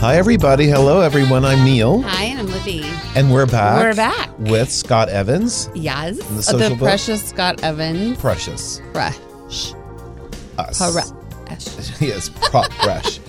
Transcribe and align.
Hi, 0.00 0.16
everybody. 0.16 0.66
Hello, 0.66 1.02
everyone. 1.02 1.44
I'm 1.44 1.62
Neil, 1.62 2.00
Hi, 2.00 2.24
and 2.24 2.40
I'm 2.40 2.46
Libby. 2.46 2.82
and 3.14 3.30
we're 3.30 3.44
back. 3.44 3.82
We're 3.82 3.94
back. 3.94 4.30
with 4.38 4.70
Scott 4.70 5.10
Evans. 5.10 5.68
Yes, 5.74 6.16
the 6.16 6.56
the, 6.56 6.70
book? 6.70 6.78
precious 6.78 7.22
Scott 7.22 7.62
Evans. 7.62 8.16
Precious. 8.16 8.80
Fresh. 8.94 9.74
Us. 10.56 10.78
Fresh. 10.78 12.00
yes, 12.00 12.30
prop 12.30 12.72
fresh. 12.72 13.20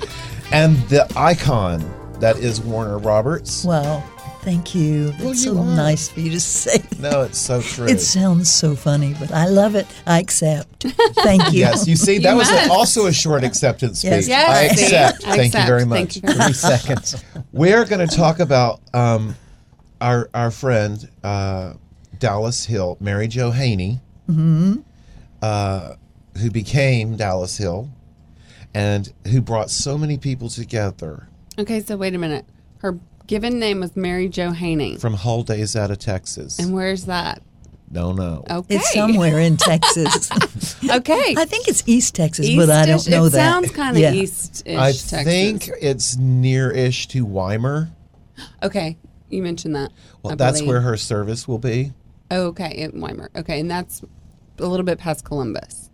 And 0.53 0.77
the 0.87 1.11
icon 1.17 1.83
that 2.21 2.37
is 2.37 2.61
Warner 2.61 2.99
Roberts. 2.99 3.65
Well, 3.65 4.01
thank 4.43 4.73
you. 4.75 5.09
That's 5.11 5.23
Well, 5.23 5.33
so 5.33 5.53
you 5.53 5.59
are. 5.59 5.75
nice 5.75 6.09
for 6.09 6.19
you 6.19 6.31
to 6.31 6.39
say. 6.39 6.81
No, 6.99 7.21
it's 7.23 7.37
so 7.39 7.61
true. 7.61 7.87
It 7.87 7.99
sounds 7.99 8.49
so 8.51 8.75
funny, 8.75 9.15
but 9.19 9.31
I 9.31 9.47
love 9.47 9.75
it. 9.75 9.87
I 10.05 10.19
accept. 10.19 10.83
Thank 11.23 11.51
you. 11.53 11.59
Yes, 11.59 11.87
you 11.87 11.95
see, 11.95 12.17
that 12.19 12.31
You 12.31 12.37
was 12.37 12.49
must. 12.51 12.69
also 12.69 13.05
a 13.07 13.13
short 13.13 13.43
acceptance 13.43 13.99
speech. 13.99 14.11
Yes. 14.11 14.27
Yes, 14.27 14.49
I 14.49 14.61
accept. 14.63 15.27
I 15.27 15.35
Thank 15.35 15.45
accept. 15.47 15.63
you 15.63 15.67
very 15.67 15.85
Thank 15.85 16.23
much. 16.23 16.37
you 16.37 16.43
Three 16.43 16.53
seconds. 16.53 17.23
We're 17.51 17.85
going 17.85 18.07
to 18.07 18.15
talk 18.15 18.39
about 18.39 18.81
um, 18.93 19.35
our 19.99 20.29
our 20.33 20.51
friend 20.51 21.07
uh, 21.23 21.73
Dallas 22.19 22.65
Hill, 22.65 22.97
Mary 22.99 23.27
Jo 23.27 23.51
Haney, 23.51 23.99
Mm-hmm. 24.29 24.75
uh, 25.41 25.93
who 26.37 26.49
became 26.51 27.17
Dallas 27.17 27.57
Hill, 27.57 27.89
and 28.73 29.11
who 29.27 29.41
brought 29.41 29.69
so 29.69 29.97
many 29.97 30.17
people 30.17 30.47
together 30.49 31.27
Okay, 31.59 31.81
so 31.81 31.97
wait 31.97 32.15
a 32.15 32.17
minute. 32.17 32.45
Her 32.77 32.97
given 33.31 33.59
name 33.59 33.79
was 33.79 33.95
Mary 33.95 34.27
Jo 34.27 34.51
Haney. 34.51 34.97
from 34.97 35.13
Whole 35.13 35.41
Days 35.43 35.73
out 35.77 35.89
of 35.89 35.99
Texas. 35.99 36.59
And 36.59 36.73
where's 36.73 37.05
that? 37.05 37.41
no, 37.89 38.11
no. 38.11 38.43
Okay. 38.49 38.75
It's 38.75 38.93
somewhere 38.93 39.39
in 39.39 39.55
Texas. 39.57 40.29
Okay. 40.91 41.35
I 41.37 41.45
think 41.45 41.67
it's 41.69 41.83
East 41.87 42.15
Texas, 42.15 42.49
but 42.55 42.69
I 42.69 42.85
don't 42.85 42.95
East-ish. 42.97 43.11
know 43.11 43.25
it 43.25 43.29
that. 43.29 43.37
sounds 43.37 43.71
kind 43.71 43.95
of 43.95 44.01
Yeah. 44.01 44.11
east-ish 44.13 44.77
I 44.77 44.91
Texas. 44.91 45.23
think 45.23 45.69
it's 45.79 46.17
near-ish 46.17 47.07
to 47.09 47.25
Weimar. 47.25 47.89
Okay, 48.63 48.97
you 49.29 49.41
mentioned 49.43 49.75
that. 49.75 49.91
Well, 50.23 50.33
I 50.33 50.35
that's 50.35 50.57
believe. 50.57 50.67
where 50.69 50.81
her 50.81 50.97
service 50.97 51.47
will 51.47 51.59
be. 51.59 51.93
Oh, 52.31 52.47
okay, 52.47 52.71
in 52.75 52.99
Weimar. 52.99 53.29
Okay, 53.37 53.59
and 53.61 53.71
that's 53.71 54.01
a 54.59 54.65
little 54.65 54.85
bit 54.85 54.97
past 54.97 55.23
Columbus. 55.23 55.89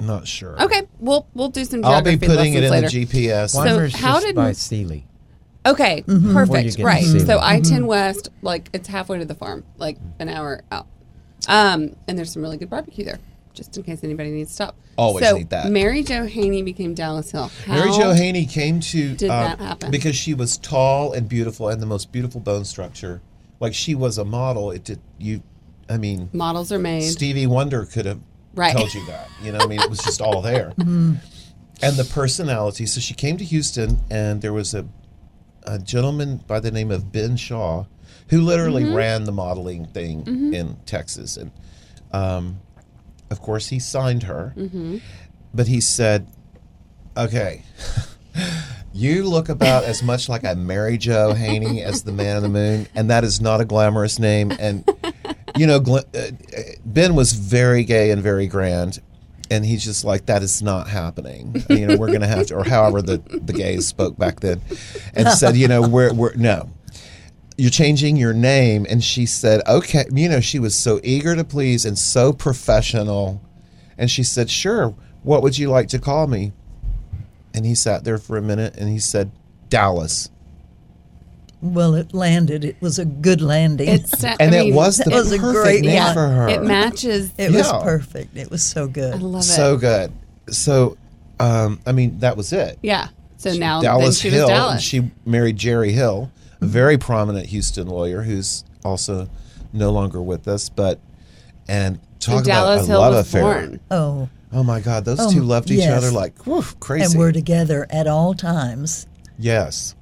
Not 0.00 0.26
sure. 0.28 0.62
Okay, 0.62 0.82
we'll 1.00 1.26
we'll 1.34 1.48
do 1.50 1.64
some 1.66 1.84
I'll 1.84 2.00
be 2.00 2.16
putting 2.16 2.54
it 2.54 2.62
in 2.64 2.70
lessons 2.70 2.92
the 2.92 3.24
later. 3.26 3.44
GPS. 3.44 3.50
So 3.50 3.98
how 3.98 4.14
just 4.14 4.26
did- 4.26 4.34
by 4.36 4.52
Sealy. 4.52 5.07
Okay, 5.72 6.04
you 6.06 6.32
perfect. 6.32 6.78
Right. 6.78 7.04
So. 7.04 7.38
I 7.40 7.60
ten 7.60 7.86
West, 7.86 8.30
like 8.42 8.70
it's 8.72 8.88
halfway 8.88 9.18
to 9.18 9.24
the 9.24 9.34
farm, 9.34 9.64
like 9.76 9.98
an 10.18 10.28
hour 10.28 10.62
out. 10.70 10.86
Um, 11.48 11.96
and 12.06 12.18
there's 12.18 12.32
some 12.32 12.42
really 12.42 12.56
good 12.56 12.70
barbecue 12.70 13.04
there, 13.04 13.18
just 13.54 13.76
in 13.76 13.82
case 13.82 14.02
anybody 14.02 14.30
needs 14.30 14.50
to 14.50 14.54
stop. 14.54 14.76
Always 14.96 15.28
so 15.28 15.36
need 15.36 15.50
that. 15.50 15.70
Mary 15.70 16.02
Jo 16.02 16.24
Haney 16.24 16.62
became 16.62 16.94
Dallas 16.94 17.30
Hill. 17.30 17.50
How, 17.66 17.74
Mary 17.76 17.90
Jo 17.92 18.12
Haney 18.12 18.46
came 18.46 18.80
to 18.80 19.14
did 19.14 19.30
um, 19.30 19.44
that 19.44 19.58
happen? 19.60 19.90
because 19.90 20.16
she 20.16 20.34
was 20.34 20.58
tall 20.58 21.12
and 21.12 21.28
beautiful 21.28 21.68
and 21.68 21.80
the 21.80 21.86
most 21.86 22.10
beautiful 22.10 22.40
bone 22.40 22.64
structure. 22.64 23.20
Like 23.60 23.74
she 23.74 23.94
was 23.94 24.18
a 24.18 24.24
model. 24.24 24.70
It 24.70 24.84
did 24.84 25.00
you. 25.18 25.42
I 25.88 25.96
mean, 25.98 26.28
models 26.32 26.72
are 26.72 26.78
made. 26.78 27.02
Stevie 27.02 27.46
Wonder 27.46 27.84
could 27.84 28.06
have 28.06 28.20
Right. 28.54 28.76
told 28.76 28.92
you 28.92 29.06
that. 29.06 29.28
You 29.42 29.52
know, 29.52 29.58
I 29.60 29.66
mean, 29.66 29.80
it 29.80 29.88
was 29.88 30.00
just 30.00 30.20
all 30.20 30.42
there. 30.42 30.72
And 31.80 31.94
the 31.96 32.02
personality. 32.02 32.86
So 32.86 32.98
she 32.98 33.14
came 33.14 33.36
to 33.36 33.44
Houston, 33.44 34.00
and 34.10 34.42
there 34.42 34.52
was 34.52 34.74
a 34.74 34.84
a 35.68 35.78
gentleman 35.78 36.38
by 36.46 36.60
the 36.60 36.70
name 36.70 36.90
of 36.90 37.12
Ben 37.12 37.36
Shaw, 37.36 37.84
who 38.30 38.40
literally 38.40 38.82
Mm-hmm. 38.84 38.94
ran 38.94 39.24
the 39.24 39.32
modeling 39.32 39.86
thing 39.86 40.26
in 40.54 40.76
Texas, 40.86 41.36
and 41.36 41.50
um, 42.12 42.60
of 43.30 43.40
course 43.40 43.68
he 43.68 43.78
signed 43.78 44.24
her. 44.24 44.54
Mm-hmm. 44.56 44.98
But 45.54 45.66
he 45.68 45.80
said, 45.80 46.26
"Okay." 47.16 47.62
You 48.94 49.24
look 49.28 49.48
about 49.48 49.84
as 49.84 50.02
much 50.02 50.28
like 50.28 50.42
a 50.44 50.56
Mary 50.56 50.96
Jo 50.98 51.32
Haney 51.34 51.82
as 51.82 52.02
the 52.02 52.10
Man 52.10 52.38
in 52.38 52.42
the 52.42 52.48
Moon, 52.48 52.88
and 52.96 53.10
that 53.10 53.22
is 53.22 53.40
not 53.40 53.60
a 53.60 53.64
glamorous 53.64 54.18
name. 54.18 54.50
And 54.58 54.82
you 55.56 55.66
know, 55.66 55.78
Glen, 55.78 56.02
uh, 56.14 56.18
uh, 56.18 56.60
Ben 56.84 57.14
was 57.14 57.32
very 57.32 57.84
gay 57.84 58.10
and 58.10 58.20
very 58.22 58.46
grand, 58.48 58.98
and 59.50 59.64
he's 59.64 59.84
just 59.84 60.04
like, 60.04 60.26
that 60.26 60.42
is 60.42 60.62
not 60.62 60.88
happening. 60.88 61.62
You 61.68 61.86
know, 61.86 61.96
we're 61.96 62.08
going 62.08 62.20
to 62.20 62.26
have 62.26 62.46
to, 62.48 62.56
or 62.56 62.64
however 62.64 63.02
the 63.02 63.18
the 63.18 63.52
gays 63.52 63.86
spoke 63.86 64.18
back 64.18 64.40
then, 64.40 64.60
and 65.14 65.28
said, 65.38 65.56
you 65.56 65.68
know, 65.68 65.86
we're 65.86 66.12
we're 66.12 66.34
no. 66.34 66.70
You're 67.56 67.70
changing 67.70 68.16
your 68.16 68.32
name, 68.32 68.86
and 68.88 69.02
she 69.02 69.26
said, 69.26 69.62
"Okay." 69.66 70.04
You 70.12 70.28
know, 70.28 70.40
she 70.40 70.60
was 70.60 70.76
so 70.76 71.00
eager 71.02 71.34
to 71.34 71.42
please 71.42 71.84
and 71.84 71.98
so 71.98 72.32
professional, 72.32 73.42
and 73.96 74.10
she 74.10 74.22
said, 74.22 74.48
"Sure. 74.48 74.94
What 75.22 75.42
would 75.42 75.58
you 75.58 75.68
like 75.68 75.88
to 75.88 75.98
call 75.98 76.28
me?" 76.28 76.52
And 77.52 77.66
he 77.66 77.74
sat 77.74 78.04
there 78.04 78.18
for 78.18 78.36
a 78.36 78.42
minute, 78.42 78.76
and 78.76 78.88
he 78.88 79.00
said, 79.00 79.32
"Dallas." 79.68 80.30
Well, 81.60 81.94
it 81.96 82.14
landed. 82.14 82.64
It 82.64 82.76
was 82.80 82.98
a 83.00 83.04
good 83.04 83.40
landing. 83.40 83.88
It's 83.88 84.22
And 84.40 84.54
I 84.54 84.58
it 84.66 84.74
was 84.74 84.98
the 84.98 85.10
That 85.10 85.16
was 85.16 85.32
a 85.32 85.38
perfect 85.38 85.62
great 85.64 85.80
name 85.82 85.94
yeah, 85.94 86.12
for 86.12 86.28
her. 86.28 86.48
It 86.48 86.62
matches. 86.62 87.32
it 87.36 87.50
was 87.52 87.70
perfect. 87.82 88.36
It 88.36 88.50
was 88.50 88.62
so 88.62 88.86
good. 88.86 89.14
I 89.14 89.18
love 89.18 89.40
it. 89.42 89.44
so 89.44 89.76
good. 89.76 90.12
So, 90.50 90.96
um, 91.40 91.80
I 91.86 91.92
mean, 91.92 92.18
that 92.20 92.36
was 92.36 92.52
it. 92.52 92.78
yeah. 92.82 93.08
So 93.38 93.52
now 93.54 93.80
Dallas 93.80 94.18
she 94.18 94.30
Hill. 94.30 94.42
was 94.46 94.50
and 94.50 94.56
Dallas. 94.58 94.82
She 94.82 95.10
married 95.24 95.56
Jerry 95.56 95.92
Hill, 95.92 96.30
a 96.60 96.66
very 96.66 96.98
prominent 96.98 97.46
Houston 97.46 97.86
lawyer 97.86 98.22
who's 98.22 98.64
also 98.84 99.28
no 99.72 99.90
longer 99.92 100.20
with 100.20 100.48
us. 100.48 100.68
But 100.68 100.98
and 101.68 102.00
talk 102.18 102.36
And 102.38 102.44
Dallas 102.46 102.84
about 102.86 102.88
a 102.88 102.92
Hill 102.92 103.00
love 103.00 103.14
affair. 103.26 103.42
born. 103.42 103.80
oh, 103.90 104.28
Oh 104.52 104.62
my 104.64 104.80
God, 104.80 105.04
those 105.04 105.20
Oh, 105.20 105.30
two 105.30 105.42
loved 105.42 105.70
each 105.70 105.80
yes. 105.80 105.92
other 106.02 106.10
like 106.10 106.42
whew, 106.46 106.62
crazy. 106.80 107.04
and 107.12 107.14
we're 107.18 107.32
together 107.32 107.86
at 107.90 108.06
all 108.06 108.32
times. 108.34 109.06
yes. 109.38 109.94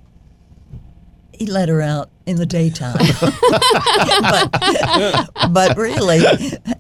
He 1.39 1.47
let 1.47 1.69
her 1.69 1.81
out 1.83 2.11
in 2.27 2.37
the 2.37 2.47
daytime, 2.47 2.97
but, 4.21 5.31
but 5.53 5.77
really, 5.77 6.21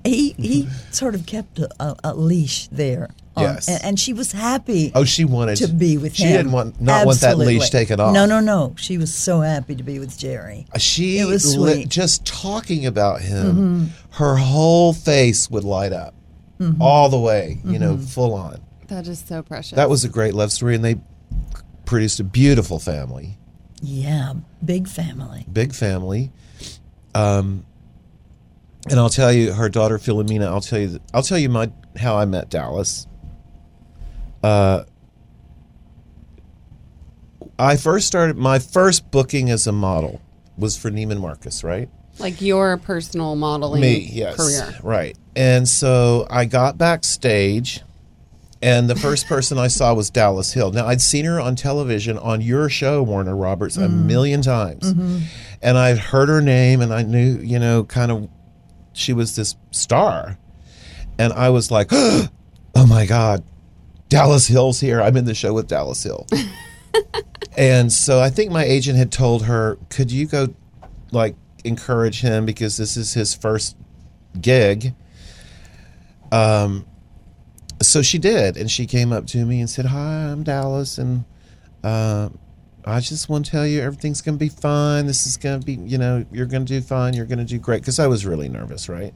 he 0.04 0.32
he 0.32 0.68
sort 0.90 1.14
of 1.14 1.26
kept 1.26 1.58
a, 1.58 1.68
a, 1.82 1.96
a 2.04 2.14
leash 2.14 2.68
there. 2.68 3.04
on- 3.04 3.42
Yes. 3.42 3.68
and, 3.68 3.84
and 3.84 4.00
she 4.00 4.14
was 4.14 4.32
happy. 4.32 4.92
Oh, 4.94 5.04
she 5.04 5.26
wanted 5.26 5.56
to 5.56 5.68
be 5.68 5.98
with 5.98 6.14
she 6.16 6.22
him. 6.24 6.28
She 6.30 6.36
didn't 6.38 6.52
want 6.52 6.80
not 6.80 7.04
want 7.06 7.20
that 7.20 7.36
leash 7.36 7.68
taken 7.68 8.00
off. 8.00 8.14
No, 8.14 8.24
no, 8.24 8.40
no. 8.40 8.74
She 8.78 8.96
was 8.96 9.14
so 9.14 9.40
happy 9.42 9.74
to 9.76 9.82
be 9.82 9.98
with 9.98 10.16
Jerry. 10.18 10.66
She 10.78 11.18
It 11.18 11.26
was 11.26 11.52
sweet. 11.52 11.80
Mm-hmm. 11.80 11.88
just 11.90 12.24
talking 12.24 12.86
about 12.86 13.20
him, 13.20 13.90
her 14.12 14.36
whole 14.36 14.94
face 14.94 15.50
would 15.50 15.64
light 15.64 15.92
up 15.92 16.14
all 16.80 17.10
the 17.10 17.18
way, 17.18 17.58
you 17.64 17.78
know, 17.78 17.94
Mm-hmm. 17.96 18.04
full 18.04 18.32
on. 18.32 18.58
that 18.88 19.06
is 19.06 19.18
so 19.18 19.42
precious. 19.42 19.76
That 19.76 19.90
was 19.90 20.02
a 20.04 20.08
great 20.08 20.32
love 20.32 20.50
story, 20.50 20.74
and 20.74 20.82
they 20.82 20.96
produced 21.84 22.18
a 22.20 22.24
beautiful 22.24 22.78
family, 22.78 23.36
Yeah, 23.82 24.34
big 24.64 24.88
family. 24.88 25.44
big 25.52 25.74
family. 25.74 26.32
Um, 27.14 27.64
and 28.90 28.98
I'll 28.98 29.10
tell 29.10 29.32
you, 29.32 29.52
her 29.52 29.68
daughter 29.68 29.98
Philomena. 29.98 30.46
I'll 30.46 30.60
tell 30.60 30.78
you, 30.78 31.00
I'll 31.12 31.22
tell 31.22 31.38
you 31.38 31.48
my 31.48 31.70
how 31.98 32.16
I 32.16 32.24
met 32.24 32.50
Dallas. 32.50 33.06
Uh, 34.42 34.84
I 37.58 37.76
first 37.76 38.06
started 38.06 38.36
my 38.36 38.58
first 38.58 39.10
booking 39.10 39.50
as 39.50 39.66
a 39.66 39.72
model 39.72 40.20
was 40.58 40.76
for 40.76 40.90
Neiman 40.90 41.20
Marcus, 41.20 41.64
right? 41.64 41.88
like 42.18 42.40
your 42.40 42.78
personal 42.78 43.36
modeling 43.36 43.82
me 43.82 44.08
yes 44.10 44.36
career. 44.36 44.74
right 44.82 45.18
and 45.34 45.68
so 45.68 46.26
i 46.30 46.46
got 46.46 46.78
backstage 46.78 47.82
and 48.62 48.88
the 48.88 48.96
first 48.96 49.26
person 49.26 49.58
i 49.58 49.68
saw 49.68 49.92
was 49.94 50.10
dallas 50.10 50.52
hill. 50.52 50.72
Now 50.72 50.86
i'd 50.86 51.00
seen 51.00 51.24
her 51.24 51.40
on 51.40 51.56
television 51.56 52.18
on 52.18 52.40
your 52.40 52.68
show 52.68 53.02
warner 53.02 53.36
roberts 53.36 53.76
a 53.76 53.88
million 53.88 54.42
times. 54.42 54.92
And 55.62 55.78
i'd 55.78 55.98
heard 55.98 56.28
her 56.28 56.40
name 56.40 56.80
and 56.80 56.92
i 56.92 57.02
knew 57.02 57.38
you 57.38 57.58
know 57.58 57.84
kind 57.84 58.10
of 58.10 58.28
she 58.92 59.12
was 59.12 59.36
this 59.36 59.56
star. 59.70 60.38
And 61.18 61.32
i 61.32 61.50
was 61.50 61.70
like 61.70 61.88
oh 61.92 62.28
my 62.88 63.06
god 63.06 63.44
dallas 64.08 64.46
hill's 64.46 64.80
here. 64.80 65.00
I'm 65.00 65.16
in 65.16 65.24
the 65.24 65.34
show 65.34 65.52
with 65.52 65.68
dallas 65.68 66.02
hill. 66.02 66.26
And 67.56 67.90
so 67.90 68.20
I 68.20 68.28
think 68.28 68.52
my 68.52 68.64
agent 68.64 68.98
had 68.98 69.10
told 69.10 69.46
her, 69.46 69.78
could 69.88 70.12
you 70.12 70.26
go 70.26 70.48
like 71.10 71.36
encourage 71.64 72.20
him 72.20 72.44
because 72.44 72.76
this 72.76 72.96
is 72.96 73.14
his 73.14 73.34
first 73.34 73.76
gig. 74.40 74.94
Um 76.30 76.86
so 77.86 78.02
she 78.02 78.18
did 78.18 78.56
and 78.56 78.70
she 78.70 78.86
came 78.86 79.12
up 79.12 79.26
to 79.28 79.44
me 79.44 79.60
and 79.60 79.68
said, 79.70 79.86
"Hi, 79.86 80.26
I'm 80.30 80.42
Dallas 80.42 80.98
and 80.98 81.24
uh, 81.84 82.28
I 82.84 83.00
just 83.00 83.28
want 83.28 83.46
to 83.46 83.50
tell 83.50 83.66
you 83.66 83.80
everything's 83.80 84.20
going 84.20 84.36
to 84.36 84.44
be 84.44 84.48
fine. 84.48 85.06
This 85.06 85.26
is 85.26 85.36
going 85.36 85.60
to 85.60 85.66
be, 85.66 85.74
you 85.74 85.98
know, 85.98 86.24
you're 86.30 86.46
going 86.46 86.64
to 86.64 86.72
do 86.72 86.80
fine. 86.80 87.14
You're 87.14 87.26
going 87.26 87.38
to 87.38 87.44
do 87.44 87.58
great." 87.58 87.84
Cuz 87.84 87.98
I 87.98 88.06
was 88.06 88.26
really 88.26 88.48
nervous, 88.48 88.88
right? 88.88 89.14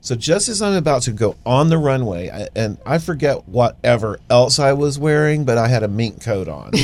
So 0.00 0.14
just 0.14 0.48
as 0.48 0.62
I'm 0.62 0.74
about 0.74 1.02
to 1.02 1.12
go 1.12 1.36
on 1.44 1.68
the 1.68 1.78
runway, 1.78 2.30
I, 2.30 2.48
and 2.54 2.78
I 2.86 2.98
forget 2.98 3.48
whatever 3.48 4.20
else 4.30 4.58
I 4.58 4.72
was 4.72 4.98
wearing, 4.98 5.44
but 5.44 5.58
I 5.58 5.66
had 5.66 5.82
a 5.82 5.88
mink 5.88 6.22
coat 6.22 6.48
on. 6.48 6.72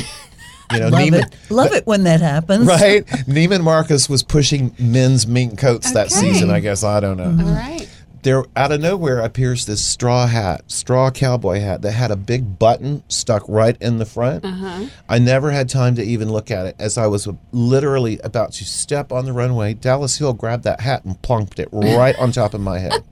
You 0.71 0.79
know, 0.79 0.87
Love 0.87 1.01
Neiman, 1.01 1.21
it. 1.27 1.51
Love 1.51 1.73
it 1.73 1.85
when 1.85 2.05
that 2.05 2.21
happens. 2.21 2.65
right? 2.65 3.05
Neiman 3.05 3.61
Marcus 3.63 4.09
was 4.09 4.23
pushing 4.23 4.73
men's 4.79 5.27
mink 5.27 5.59
coats 5.59 5.91
that 5.91 6.09
season. 6.11 6.49
I 6.49 6.61
guess 6.61 6.83
I 6.83 6.99
don't 6.99 7.17
know. 7.17 7.25
All 7.25 7.53
right. 7.53 7.87
There 8.23 8.43
out 8.55 8.71
of 8.71 8.81
nowhere 8.81 9.19
appears 9.19 9.65
this 9.65 9.85
straw 9.85 10.25
hat, 10.27 10.69
straw 10.71 11.11
cowboy 11.11 11.59
hat 11.59 11.81
that 11.83 11.91
had 11.91 12.11
a 12.11 12.15
big 12.15 12.57
button 12.57 13.03
stuck 13.09 13.43
right 13.47 13.77
in 13.81 13.97
the 13.97 14.05
front. 14.05 14.43
Uh-huh. 14.43 14.85
I 15.07 15.19
never 15.19 15.51
had 15.51 15.69
time 15.69 15.95
to 15.95 16.03
even 16.03 16.31
look 16.31 16.49
at 16.49 16.65
it. 16.65 16.75
As 16.79 16.97
I 16.97 17.07
was 17.07 17.27
literally 17.51 18.19
about 18.19 18.53
to 18.53 18.65
step 18.65 19.11
on 19.11 19.25
the 19.25 19.33
runway, 19.33 19.73
Dallas 19.73 20.17
Hill 20.17 20.33
grabbed 20.33 20.63
that 20.63 20.81
hat 20.81 21.05
and 21.05 21.21
plunked 21.21 21.59
it 21.59 21.69
right 21.71 22.17
on 22.17 22.31
top 22.31 22.53
of 22.53 22.61
my 22.61 22.79
head. 22.79 23.03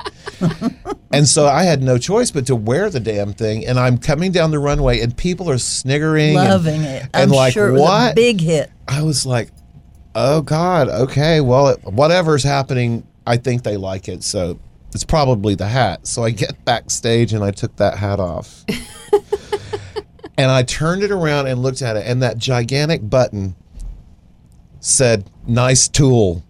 and 1.11 1.27
so 1.27 1.45
I 1.47 1.63
had 1.63 1.81
no 1.83 1.97
choice 1.97 2.31
but 2.31 2.45
to 2.47 2.55
wear 2.55 2.89
the 2.89 2.99
damn 2.99 3.33
thing. 3.33 3.65
And 3.65 3.79
I'm 3.79 3.97
coming 3.97 4.31
down 4.31 4.51
the 4.51 4.59
runway, 4.59 5.01
and 5.01 5.15
people 5.15 5.49
are 5.49 5.57
sniggering, 5.57 6.37
and- 6.37 6.49
Loving 6.49 6.81
it. 6.81 7.03
and 7.03 7.09
I'm 7.13 7.29
like 7.29 7.53
sure 7.53 7.69
it 7.69 7.73
was 7.73 7.81
what? 7.81 8.11
a 8.13 8.15
big 8.15 8.41
hit. 8.41 8.71
I 8.87 9.03
was 9.03 9.25
like, 9.25 9.49
oh 10.15 10.41
God, 10.41 10.89
okay, 10.89 11.41
well, 11.41 11.69
it, 11.69 11.83
whatever's 11.83 12.43
happening, 12.43 13.05
I 13.25 13.37
think 13.37 13.63
they 13.63 13.77
like 13.77 14.07
it. 14.07 14.23
So 14.23 14.59
it's 14.93 15.03
probably 15.03 15.55
the 15.55 15.67
hat. 15.67 16.05
So 16.07 16.23
I 16.23 16.31
get 16.31 16.63
backstage 16.65 17.33
and 17.33 17.43
I 17.43 17.51
took 17.51 17.75
that 17.77 17.97
hat 17.97 18.19
off. 18.19 18.63
and 20.38 20.51
I 20.51 20.63
turned 20.63 21.03
it 21.03 21.11
around 21.11 21.47
and 21.47 21.61
looked 21.61 21.81
at 21.81 21.95
it, 21.97 22.05
and 22.05 22.21
that 22.23 22.38
gigantic 22.38 23.09
button 23.09 23.55
said, 24.79 25.29
nice 25.47 25.88
tool. 25.88 26.43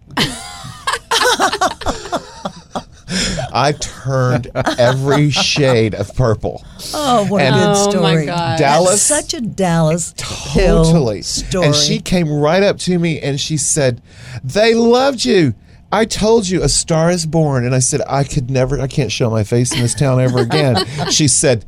I 3.54 3.72
turned 3.78 4.50
every 4.78 5.28
shade 5.30 5.94
of 5.94 6.14
purple. 6.16 6.64
Oh, 6.94 7.26
what 7.26 7.42
And- 7.42 7.54
a 7.54 7.58
good 7.58 7.66
Oh, 7.66 8.00
my 8.00 8.12
story. 8.12 8.26
God. 8.26 8.58
Dallas- 8.58 8.90
That's 9.08 9.28
such 9.30 9.34
a 9.34 9.42
Dallas 9.42 10.14
Hill 10.52 10.84
Totally. 10.84 11.20
story. 11.22 11.66
And 11.66 11.74
she 11.74 11.98
came 12.00 12.32
right 12.32 12.62
up 12.62 12.78
to 12.80 12.98
me 12.98 13.20
and 13.20 13.38
she 13.38 13.58
said, 13.58 14.00
They 14.42 14.74
loved 14.74 15.26
you. 15.26 15.54
I 15.92 16.06
told 16.06 16.48
you 16.48 16.62
a 16.62 16.68
star 16.68 17.10
is 17.10 17.26
born. 17.26 17.64
And 17.64 17.74
I 17.74 17.78
said, 17.80 18.00
I 18.08 18.24
could 18.24 18.50
never, 18.50 18.80
I 18.80 18.86
can't 18.86 19.12
show 19.12 19.30
my 19.30 19.44
face 19.44 19.72
in 19.72 19.80
this 19.80 19.94
town 19.94 20.20
ever 20.20 20.38
again. 20.38 20.84
she 21.10 21.28
said, 21.28 21.64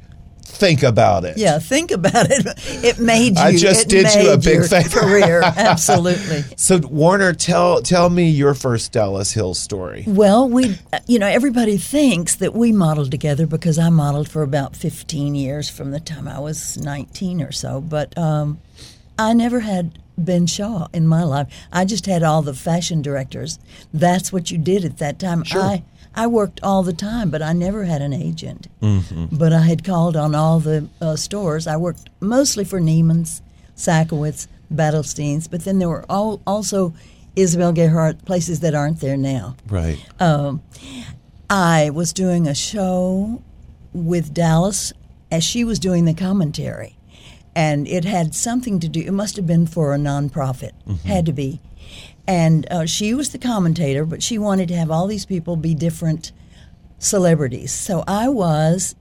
Think 0.54 0.84
about 0.84 1.24
it. 1.24 1.36
yeah, 1.36 1.58
think 1.58 1.90
about 1.90 2.28
it. 2.30 2.46
It 2.84 3.00
made 3.00 3.36
you. 3.36 3.42
I 3.42 3.56
just 3.56 3.86
it 3.86 3.88
did 3.88 4.14
you 4.14 4.30
a 4.30 4.38
big 4.38 4.64
favor. 4.64 5.00
Career, 5.00 5.42
absolutely. 5.44 6.44
So, 6.56 6.78
Warner, 6.78 7.32
tell 7.32 7.82
tell 7.82 8.08
me 8.08 8.30
your 8.30 8.54
first 8.54 8.92
Dallas 8.92 9.32
Hill 9.32 9.54
story. 9.54 10.04
Well, 10.06 10.48
we, 10.48 10.78
you 11.08 11.18
know, 11.18 11.26
everybody 11.26 11.76
thinks 11.76 12.36
that 12.36 12.54
we 12.54 12.70
modeled 12.70 13.10
together 13.10 13.46
because 13.46 13.80
I 13.80 13.88
modeled 13.88 14.28
for 14.28 14.42
about 14.42 14.76
15 14.76 15.34
years 15.34 15.68
from 15.68 15.90
the 15.90 15.98
time 16.00 16.28
I 16.28 16.38
was 16.38 16.78
19 16.78 17.42
or 17.42 17.50
so. 17.50 17.80
But 17.80 18.16
um, 18.16 18.60
I 19.18 19.32
never 19.32 19.60
had 19.60 19.98
Ben 20.16 20.46
Shaw 20.46 20.88
in 20.92 21.06
my 21.06 21.24
life. 21.24 21.48
I 21.72 21.84
just 21.84 22.06
had 22.06 22.22
all 22.22 22.42
the 22.42 22.54
fashion 22.54 23.02
directors. 23.02 23.58
That's 23.92 24.32
what 24.32 24.50
you 24.50 24.58
did 24.58 24.84
at 24.84 24.98
that 24.98 25.18
time. 25.18 25.42
I, 25.62 25.84
I 26.14 26.26
worked 26.26 26.60
all 26.62 26.82
the 26.82 26.92
time, 26.92 27.30
but 27.30 27.42
I 27.42 27.52
never 27.52 27.84
had 27.84 28.00
an 28.02 28.12
agent. 28.12 28.68
But 29.32 29.52
I 29.52 29.62
had 29.62 29.84
called 29.84 30.16
on 30.16 30.34
all 30.34 30.60
the 30.60 30.88
uh, 31.00 31.16
stores. 31.16 31.66
I 31.66 31.76
worked 31.76 32.08
mostly 32.20 32.64
for 32.64 32.80
Neiman's, 32.80 33.42
Sakowitz, 33.76 34.46
Battelsteins, 34.72 35.50
but 35.50 35.64
then 35.64 35.78
there 35.78 35.88
were 35.88 36.04
all, 36.08 36.40
also 36.46 36.94
Isabell 37.36 37.74
Gerhart, 37.74 38.24
places 38.24 38.60
that 38.60 38.74
aren't 38.74 39.00
there 39.00 39.16
now. 39.16 39.56
Right. 39.68 39.98
I 41.50 41.90
was 41.90 42.12
doing 42.12 42.46
a 42.46 42.54
show 42.54 43.42
with 43.92 44.32
Dallas 44.32 44.92
as 45.30 45.42
she 45.44 45.64
was 45.64 45.78
doing 45.78 46.04
the 46.04 46.14
commentary. 46.14 46.96
And 47.56 47.86
it 47.86 48.04
had 48.04 48.34
something 48.34 48.80
to 48.80 48.88
do, 48.88 49.00
it 49.00 49.12
must 49.12 49.36
have 49.36 49.46
been 49.46 49.66
for 49.66 49.94
a 49.94 49.98
nonprofit, 49.98 50.72
had 51.04 51.26
to 51.26 51.32
be. 51.32 51.60
And 52.26 52.66
uh, 52.70 52.86
she 52.86 53.14
was 53.14 53.30
the 53.30 53.38
commentator, 53.38 54.04
but 54.04 54.22
she 54.22 54.38
wanted 54.38 54.68
to 54.68 54.76
have 54.76 54.90
all 54.90 55.06
these 55.06 55.26
people 55.26 55.56
be 55.56 55.74
different 55.74 56.32
celebrities. 56.98 57.70
So 57.70 58.02
I 58.08 58.28
was 58.28 58.94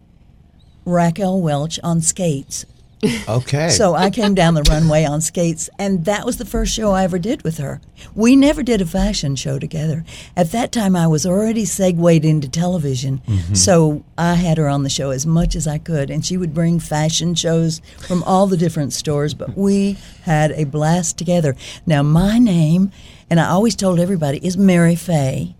Raquel 0.85 1.41
Welch 1.41 1.79
on 1.83 2.01
skates. 2.01 2.65
Okay. 3.27 3.69
So 3.69 3.95
I 3.95 4.09
came 4.09 4.35
down 4.35 4.53
the 4.53 4.63
runway 4.63 5.05
on 5.05 5.21
skates, 5.21 5.69
and 5.79 6.05
that 6.05 6.25
was 6.25 6.37
the 6.37 6.45
first 6.45 6.73
show 6.73 6.91
I 6.91 7.03
ever 7.03 7.17
did 7.17 7.43
with 7.43 7.57
her. 7.57 7.81
We 8.15 8.35
never 8.35 8.63
did 8.63 8.81
a 8.81 8.85
fashion 8.85 9.35
show 9.35 9.59
together. 9.59 10.03
At 10.35 10.51
that 10.51 10.71
time, 10.71 10.95
I 10.95 11.07
was 11.07 11.25
already 11.25 11.65
segued 11.65 12.25
into 12.25 12.47
television, 12.47 13.21
mm-hmm. 13.27 13.53
so 13.53 14.03
I 14.17 14.35
had 14.35 14.57
her 14.57 14.67
on 14.67 14.83
the 14.83 14.89
show 14.89 15.11
as 15.11 15.25
much 15.25 15.55
as 15.55 15.67
I 15.67 15.77
could, 15.77 16.09
and 16.09 16.25
she 16.25 16.37
would 16.37 16.53
bring 16.53 16.79
fashion 16.79 17.33
shows 17.35 17.81
from 17.99 18.23
all 18.23 18.47
the 18.47 18.57
different 18.57 18.93
stores, 18.93 19.33
but 19.33 19.57
we 19.57 19.97
had 20.23 20.51
a 20.51 20.65
blast 20.65 21.17
together. 21.17 21.55
Now, 21.85 22.03
my 22.03 22.37
name, 22.39 22.91
and 23.29 23.39
I 23.39 23.47
always 23.47 23.75
told 23.75 23.99
everybody, 23.99 24.45
is 24.45 24.57
Mary 24.57 24.95
Faye. 24.95 25.55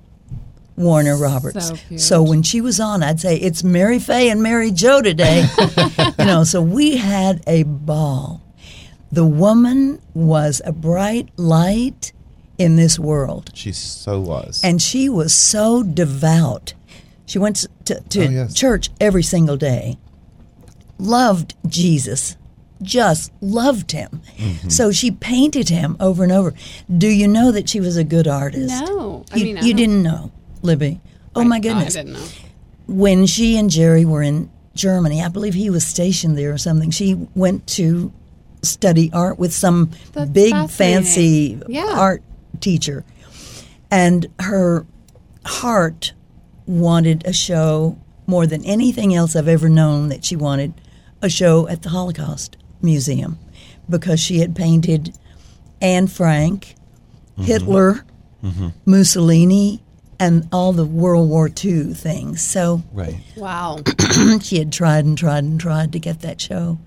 Warner 0.76 1.18
Roberts. 1.18 1.68
So. 1.68 1.98
So 1.98 2.24
when 2.24 2.42
she 2.44 2.62
was 2.62 2.80
on, 2.80 3.04
I'd 3.04 3.20
say 3.20 3.38
it's 3.38 3.64
Mary 3.64 4.00
Faye 4.00 4.30
and 4.30 4.42
Mary 4.42 4.72
Jo 4.72 5.02
today. 5.02 5.46
you 6.20 6.26
know, 6.26 6.44
so 6.44 6.62
we 6.62 6.98
had 6.98 7.44
a 7.48 7.64
ball. 7.64 8.42
The 9.12 9.26
woman 9.26 10.02
was 10.16 10.62
a 10.66 10.72
bright 10.72 11.30
light 11.38 12.12
in 12.58 12.76
this 12.76 12.98
world, 13.00 13.52
she 13.56 13.72
so 13.72 14.20
was. 14.20 14.62
and 14.64 14.82
she 14.82 15.10
was 15.10 15.34
so 15.36 15.82
devout. 15.84 16.74
She 17.26 17.40
went 17.40 17.66
to, 17.86 18.00
to 18.00 18.26
Oh, 18.26 18.30
yes. 18.30 18.54
church 18.54 18.90
every 19.02 19.24
single 19.24 19.58
day, 19.58 19.98
loved 21.00 21.56
Jesus, 21.68 22.38
just 22.82 23.32
loved 23.42 23.92
him. 23.92 24.22
Mm-hmm. 24.38 24.70
So 24.70 24.92
she 24.92 25.10
painted 25.12 25.70
him 25.70 25.98
over 26.00 26.24
and 26.24 26.32
over. 26.32 26.54
Do 26.96 27.08
you 27.08 27.28
know 27.28 27.52
that 27.52 27.70
she 27.70 27.80
was 27.80 27.98
a 27.98 28.04
good 28.04 28.28
artist? 28.28 28.70
No. 28.86 29.26
I 29.32 29.38
you, 29.38 29.46
mean, 29.46 29.58
I 29.58 29.62
you 29.62 29.74
didn't 29.74 30.04
know, 30.04 30.32
Libby. 30.64 31.00
Oh 31.36 31.44
my 31.44 31.60
goodness! 31.60 31.96
I 31.96 32.04
didn't 32.04 32.14
know. 32.14 32.28
when 32.88 33.26
she 33.26 33.58
and 33.58 33.70
Jerry 33.70 34.06
were 34.06 34.22
in 34.24 34.50
Germany, 34.76 35.22
I 35.22 35.28
believe 35.28 35.54
he 35.54 35.70
was 35.70 35.86
stationed 35.86 36.38
there 36.38 36.52
or 36.54 36.58
something. 36.58 36.90
She 36.92 37.14
went 37.36 37.68
to 37.68 38.12
study 38.62 39.12
art 39.14 39.38
with 39.38 39.54
some 39.54 39.92
That's 40.14 40.30
big 40.30 40.70
fancy 40.70 41.60
Yeah. 41.68 41.94
art 41.98 42.24
teacher. 42.60 43.04
And 43.92 44.26
her 44.40 44.86
heart 45.46 46.14
wanted 46.66 47.24
a 47.28 47.34
show 47.34 47.98
more 48.26 48.48
than 48.48 48.64
anything 48.66 49.14
else 49.14 49.36
I've 49.36 49.50
ever 49.50 49.68
known 49.70 50.08
that 50.10 50.24
she 50.24 50.36
wanted 50.36 50.74
a 51.22 51.30
show 51.30 51.68
at 51.68 51.82
the 51.82 51.90
Holocaust 51.90 52.56
Museum 52.82 53.38
because 53.90 54.20
she 54.20 54.40
had 54.40 54.56
painted 54.56 55.14
Anne 55.82 56.08
Frank, 56.08 56.76
mm-hmm. 57.34 57.44
Hitler, 57.44 58.06
mm-hmm. 58.44 58.70
Mussolini, 58.86 59.83
and 60.24 60.48
all 60.54 60.72
the 60.72 60.86
World 60.86 61.30
War 61.30 61.50
II 61.50 61.94
things. 61.94 62.42
So 62.42 62.82
right. 62.94 63.18
Wow. 63.36 63.82
she 64.42 64.58
had 64.58 64.72
tried 64.72 65.04
and 65.04 65.18
tried 65.18 65.44
and 65.44 65.60
tried 65.60 65.92
to 65.92 66.00
get 66.00 66.22
that 66.22 66.40
show. 66.40 66.80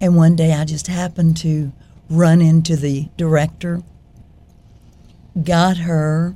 And 0.00 0.16
one 0.16 0.34
day 0.34 0.52
I 0.52 0.64
just 0.64 0.88
happened 0.88 1.36
to 1.38 1.72
run 2.10 2.42
into 2.42 2.74
the 2.74 3.08
director, 3.16 3.82
got 5.44 5.76
her, 5.76 6.34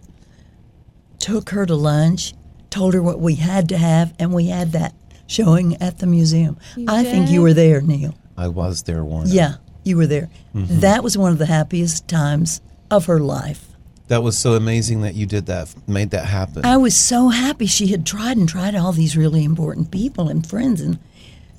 took 1.18 1.50
her 1.50 1.66
to 1.66 1.74
lunch, 1.74 2.32
told 2.70 2.94
her 2.94 3.02
what 3.02 3.18
we 3.18 3.34
had 3.34 3.68
to 3.70 3.76
have, 3.76 4.14
and 4.20 4.32
we 4.32 4.46
had 4.46 4.70
that 4.70 4.94
showing 5.26 5.74
at 5.82 5.98
the 5.98 6.06
museum. 6.06 6.56
I 6.86 7.02
think 7.02 7.28
you 7.28 7.42
were 7.42 7.54
there, 7.54 7.80
Neil. 7.80 8.14
I 8.36 8.46
was 8.46 8.84
there, 8.84 9.04
Warner. 9.04 9.28
Yeah, 9.28 9.54
you 9.82 9.96
were 9.96 10.06
there. 10.06 10.30
Mm-hmm. 10.54 10.80
That 10.80 11.02
was 11.02 11.18
one 11.18 11.32
of 11.32 11.38
the 11.38 11.46
happiest 11.46 12.06
times 12.06 12.60
of 12.88 13.06
her 13.06 13.18
life. 13.18 13.75
That 14.08 14.22
was 14.22 14.38
so 14.38 14.54
amazing 14.54 15.02
that 15.02 15.14
you 15.14 15.26
did 15.26 15.46
that, 15.46 15.74
made 15.88 16.10
that 16.10 16.26
happen. 16.26 16.64
I 16.64 16.76
was 16.76 16.96
so 16.96 17.28
happy 17.28 17.66
she 17.66 17.88
had 17.88 18.06
tried 18.06 18.36
and 18.36 18.48
tried 18.48 18.74
all 18.76 18.92
these 18.92 19.16
really 19.16 19.42
important 19.42 19.90
people 19.90 20.28
and 20.28 20.46
friends, 20.46 20.80
and 20.80 20.98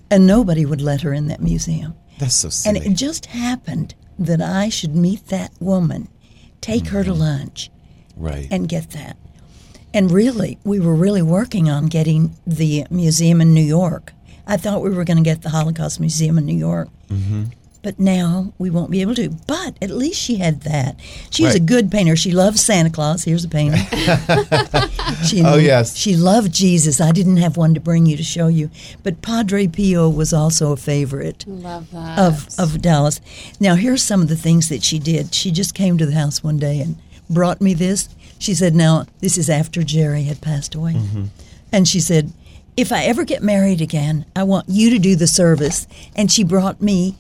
and 0.10 0.26
nobody 0.26 0.66
would 0.66 0.82
let 0.82 1.02
her 1.02 1.14
in 1.14 1.28
that 1.28 1.42
museum. 1.42 1.94
That's 2.20 2.36
so 2.36 2.50
And 2.68 2.78
it 2.78 2.94
just 2.94 3.28
happened 3.28 3.94
that 4.18 4.42
I 4.42 4.70
should 4.70 4.96
meet 4.96 5.28
that 5.28 5.52
woman, 5.60 6.08
take 6.62 6.88
her 6.88 7.04
to 7.04 7.14
lunch, 7.14 7.70
right. 8.16 8.48
and 8.50 8.68
get 8.68 8.92
that. 8.92 9.18
And 9.94 10.12
really, 10.12 10.58
we 10.64 10.80
were 10.80 10.96
really 10.96 11.22
working 11.22 11.70
on 11.70 11.88
getting 11.88 12.36
the 12.46 12.86
museum 12.90 13.42
in 13.42 13.54
New 13.54 13.62
York. 13.62 14.14
I 14.46 14.58
thought 14.58 14.82
we 14.82 14.90
were 14.90 15.04
going 15.04 15.18
to 15.18 15.24
get 15.24 15.42
the 15.42 15.50
Holocaust 15.50 16.00
Museum 16.00 16.38
in 16.38 16.46
New 16.46 16.58
York. 16.58 16.90
Mm-hmm. 17.10 17.44
But 17.84 18.00
now 18.00 18.54
we 18.58 18.70
won't 18.70 18.92
be 18.92 19.02
able 19.02 19.16
to. 19.16 19.30
But 19.30 19.78
at 19.82 19.90
least 19.92 20.20
she 20.20 20.38
had 20.38 20.62
that. 20.62 21.00
She 21.30 21.44
was 21.44 21.56
a 21.56 21.60
good 21.60 21.90
painter. 21.92 22.16
She 22.16 22.32
loved 22.32 22.58
Santa 22.60 22.90
Claus. 22.90 23.24
Here's 23.24 23.46
a 23.46 23.50
painting. 23.50 23.80
she, 25.26 25.44
Oh, 25.44 25.58
yes. 25.58 25.96
She 25.96 26.16
loved 26.16 26.54
Jesus. 26.54 27.00
I 27.00 27.12
didn't 27.12 27.38
have 27.38 27.56
one 27.56 27.74
to 27.74 27.80
bring 27.80 28.06
you 28.06 28.18
to 28.18 28.24
show 28.24 28.48
you. 28.48 28.70
But 29.04 29.22
Padre 29.22 29.68
Pio 29.68 30.10
was 30.10 30.34
also 30.34 30.72
a 30.72 30.78
favorite 30.78 31.46
Love 31.48 31.90
that. 31.92 32.20
of, 32.20 32.48
of 32.60 32.82
Dallas. 32.82 33.22
Now, 33.60 33.76
here's 33.76 34.04
some 34.04 34.22
of 34.22 34.28
the 34.28 34.36
things 34.36 34.70
that 34.70 34.84
she 34.84 35.00
did. 35.00 35.34
She 35.34 35.52
just 35.52 35.74
came 35.74 35.98
to 35.98 36.06
the 36.06 36.14
house 36.14 36.44
one 36.44 36.58
day 36.58 36.80
and 36.82 36.98
brought 37.30 37.62
me 37.62 37.74
this. 37.74 38.10
She 38.40 38.54
said, 38.54 38.76
Now, 38.76 39.06
this 39.20 39.38
is 39.38 39.50
after 39.50 39.84
Jerry 39.84 40.24
had 40.24 40.42
passed 40.42 40.76
away. 40.76 40.94
Mm-hmm. 40.94 41.26
And 41.72 41.88
she 41.88 42.00
said, 42.00 42.34
If 42.76 42.92
I 42.92 43.06
ever 43.06 43.24
get 43.24 43.44
married 43.44 43.82
again, 43.82 44.26
I 44.36 44.44
want 44.44 44.68
you 44.68 44.90
to 44.90 45.00
do 45.00 45.16
the 45.16 45.28
service. 45.28 45.88
And 46.16 46.32
she 46.32 46.44
brought 46.44 46.82
me. 46.82 47.16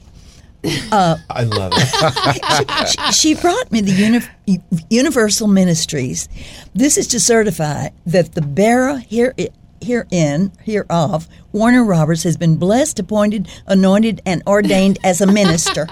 I 0.91 1.43
love 1.43 1.71
it. 1.75 2.89
she, 2.89 3.33
she 3.33 3.41
brought 3.41 3.71
me 3.71 3.81
the 3.81 3.91
uni- 3.91 4.61
Universal 4.89 5.47
Ministries. 5.47 6.27
This 6.73 6.97
is 6.97 7.07
to 7.07 7.19
certify 7.19 7.89
that 8.05 8.33
the 8.33 8.41
bearer 8.41 8.97
here 8.97 9.33
herein, 9.81 10.51
hereof, 10.63 11.27
Warner 11.51 11.83
Roberts 11.85 12.23
has 12.23 12.35
been 12.37 12.57
blessed, 12.57 12.99
appointed, 12.99 13.47
anointed, 13.67 14.21
and 14.25 14.41
ordained 14.47 14.97
as 15.03 15.21
a 15.21 15.27
minister. 15.27 15.87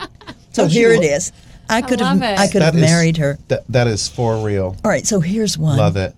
So 0.51 0.63
Don't 0.63 0.69
here 0.71 0.93
you 0.93 1.01
it 1.01 1.05
is. 1.05 1.31
I 1.69 1.81
could 1.81 2.01
love 2.01 2.19
have 2.19 2.33
it. 2.33 2.39
I 2.39 2.47
could 2.47 2.61
have 2.63 2.73
That 2.73 2.79
is- 2.83 2.89
married 2.89 3.17
her. 3.17 3.37
That, 3.49 3.63
that 3.69 3.87
is 3.87 4.07
for 4.07 4.43
real. 4.45 4.75
All 4.83 4.89
right, 4.91 5.05
so 5.05 5.19
here's 5.19 5.57
one. 5.57 5.77
Love 5.77 5.97
it. 5.97 6.15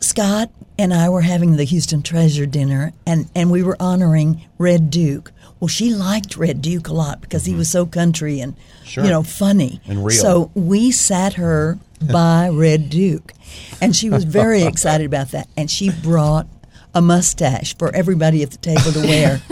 Scott 0.00 0.50
and 0.78 0.92
I 0.92 1.08
were 1.08 1.22
having 1.22 1.56
the 1.56 1.64
Houston 1.64 2.02
Treasure 2.02 2.46
dinner, 2.46 2.92
and, 3.06 3.28
and 3.34 3.50
we 3.50 3.62
were 3.62 3.76
honoring 3.80 4.46
Red 4.58 4.90
Duke. 4.90 5.32
Well, 5.58 5.68
she 5.68 5.90
liked 5.92 6.36
Red 6.36 6.60
Duke 6.60 6.88
a 6.88 6.92
lot 6.92 7.20
because 7.20 7.46
he 7.46 7.52
mm-hmm. 7.52 7.60
was 7.60 7.70
so 7.70 7.86
country 7.86 8.40
and 8.40 8.54
Sure. 8.84 9.02
you 9.02 9.10
know 9.10 9.24
funny 9.24 9.80
And 9.86 10.04
real. 10.04 10.16
So 10.16 10.50
we 10.54 10.92
sat 10.92 11.34
her 11.34 11.78
by 12.12 12.48
Red 12.50 12.88
Duke, 12.88 13.32
and 13.80 13.96
she 13.96 14.10
was 14.10 14.24
very 14.24 14.62
excited 14.62 15.06
about 15.06 15.32
that. 15.32 15.48
And 15.56 15.70
she 15.70 15.90
brought 15.90 16.46
a 16.94 17.02
mustache 17.02 17.76
for 17.76 17.94
everybody 17.94 18.42
at 18.42 18.50
the 18.50 18.58
table 18.58 18.92
to 18.92 19.00
wear. 19.00 19.42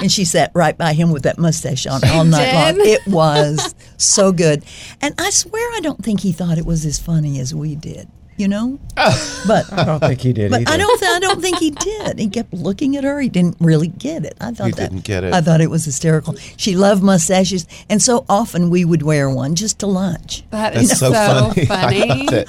And 0.00 0.10
she 0.10 0.24
sat 0.24 0.50
right 0.54 0.76
by 0.76 0.94
him 0.94 1.10
with 1.10 1.24
that 1.24 1.38
mustache 1.38 1.86
on 1.86 2.00
all 2.08 2.24
night 2.24 2.54
long. 2.54 2.86
It 2.86 3.06
was 3.06 3.74
so 3.98 4.32
good. 4.32 4.64
And 5.02 5.14
I 5.18 5.28
swear 5.28 5.62
I 5.76 5.80
don't 5.80 6.02
think 6.02 6.20
he 6.20 6.32
thought 6.32 6.56
it 6.56 6.64
was 6.64 6.86
as 6.86 6.98
funny 6.98 7.38
as 7.38 7.54
we 7.54 7.74
did, 7.74 8.08
you 8.40 8.48
know? 8.48 8.78
But 9.46 9.72
I 9.72 9.84
don't 9.84 10.00
think 10.00 10.20
he 10.20 10.34
did 10.34 10.50
but 10.50 10.60
either. 10.60 10.70
I 10.70 10.76
don't. 10.76 10.98
Th- 10.98 11.10
I 11.10 11.18
don't 11.18 11.40
think 11.40 11.58
he 11.58 11.70
did. 11.70 12.18
He 12.18 12.28
kept 12.28 12.52
looking 12.52 12.94
at 12.96 13.04
her. 13.04 13.18
He 13.20 13.30
didn't 13.30 13.56
really 13.58 13.88
get 13.88 14.26
it. 14.26 14.36
I 14.38 14.50
thought 14.52 14.66
He 14.66 14.72
that, 14.72 14.90
didn't 14.90 15.04
get 15.04 15.24
it. 15.24 15.32
I 15.32 15.40
thought 15.40 15.62
it 15.62 15.70
was 15.70 15.86
hysterical. 15.86 16.34
She 16.58 16.76
loved 16.76 17.02
mustaches, 17.02 17.66
and 17.88 18.02
so 18.02 18.26
often 18.28 18.68
we 18.68 18.84
would 18.84 19.02
wear 19.02 19.30
one 19.30 19.54
just 19.54 19.78
to 19.78 19.86
lunch. 19.86 20.44
That 20.50 20.76
is 20.76 20.90
That's 20.90 21.00
so, 21.00 21.12
so, 21.12 21.64
funny. 21.64 22.26
Funny. 22.26 22.44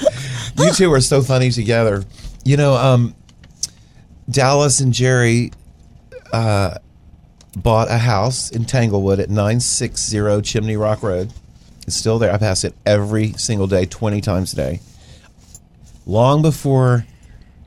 You 0.58 0.74
two 0.74 0.92
are 0.92 1.00
so 1.00 1.22
funny 1.22 1.50
together. 1.50 2.04
You 2.44 2.58
know, 2.58 2.76
um, 2.76 3.16
Dallas 4.30 4.82
and 4.82 4.92
Jerry 4.94 5.52
uh, 6.34 6.78
bought 7.56 7.90
a 7.90 8.00
house 8.00 8.50
in 8.52 8.66
Tanglewood 8.66 9.20
at 9.22 9.30
960 9.30 10.42
Chimney 10.42 10.76
Rock 10.76 11.04
Road. 11.04 11.32
It's 11.88 11.96
still 11.96 12.20
there. 12.20 12.34
I 12.34 12.38
pass 12.38 12.64
it 12.64 12.76
every 12.86 13.34
single 13.34 13.68
day, 13.68 13.86
20 13.86 14.22
times 14.22 14.54
a 14.54 14.56
day. 14.56 14.80
Long 16.12 16.42
before 16.42 17.06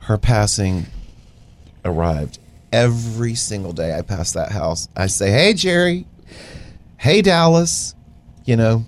her 0.01 0.19
passing 0.19 0.85
arrived, 1.83 2.37
every 2.71 3.33
single 3.33 3.73
day 3.73 3.97
I 3.97 4.03
pass 4.03 4.33
that 4.33 4.51
house, 4.51 4.87
I 4.95 5.07
say, 5.07 5.31
Hey, 5.31 5.53
Jerry. 5.55 6.05
Hey, 6.97 7.23
Dallas. 7.23 7.95
You 8.45 8.55
know, 8.55 8.85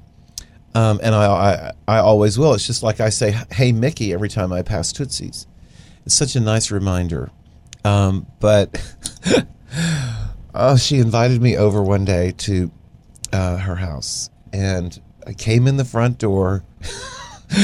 um, 0.76 1.00
and 1.02 1.16
I, 1.16 1.26
I 1.26 1.72
I 1.88 1.98
always 1.98 2.38
will. 2.38 2.54
It's 2.54 2.68
just 2.68 2.84
like 2.84 3.00
I 3.00 3.10
say, 3.10 3.36
"Hey 3.52 3.72
Mickey" 3.72 4.14
every 4.14 4.30
time 4.30 4.54
I 4.54 4.62
pass 4.62 4.94
Tootsie's. 4.94 5.48
It's 6.06 6.14
such 6.14 6.36
a 6.36 6.40
nice 6.40 6.70
reminder. 6.70 7.32
Um, 7.84 8.28
but 8.40 8.80
oh, 10.54 10.78
she 10.78 11.00
invited 11.00 11.42
me 11.42 11.58
over 11.58 11.82
one 11.82 12.06
day 12.06 12.34
to 12.38 12.72
uh, 13.34 13.58
her 13.58 13.78
house, 13.78 14.30
and 14.54 15.02
I 15.26 15.34
came 15.34 15.66
in 15.66 15.78
the 15.78 15.86
front 15.86 16.20
door, 16.20 16.64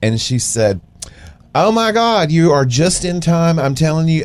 and 0.00 0.20
she 0.20 0.38
said. 0.38 0.80
Oh 1.54 1.70
my 1.70 1.92
God! 1.92 2.32
You 2.32 2.50
are 2.52 2.64
just 2.64 3.04
in 3.04 3.20
time. 3.20 3.58
I'm 3.58 3.74
telling 3.74 4.08
you, 4.08 4.24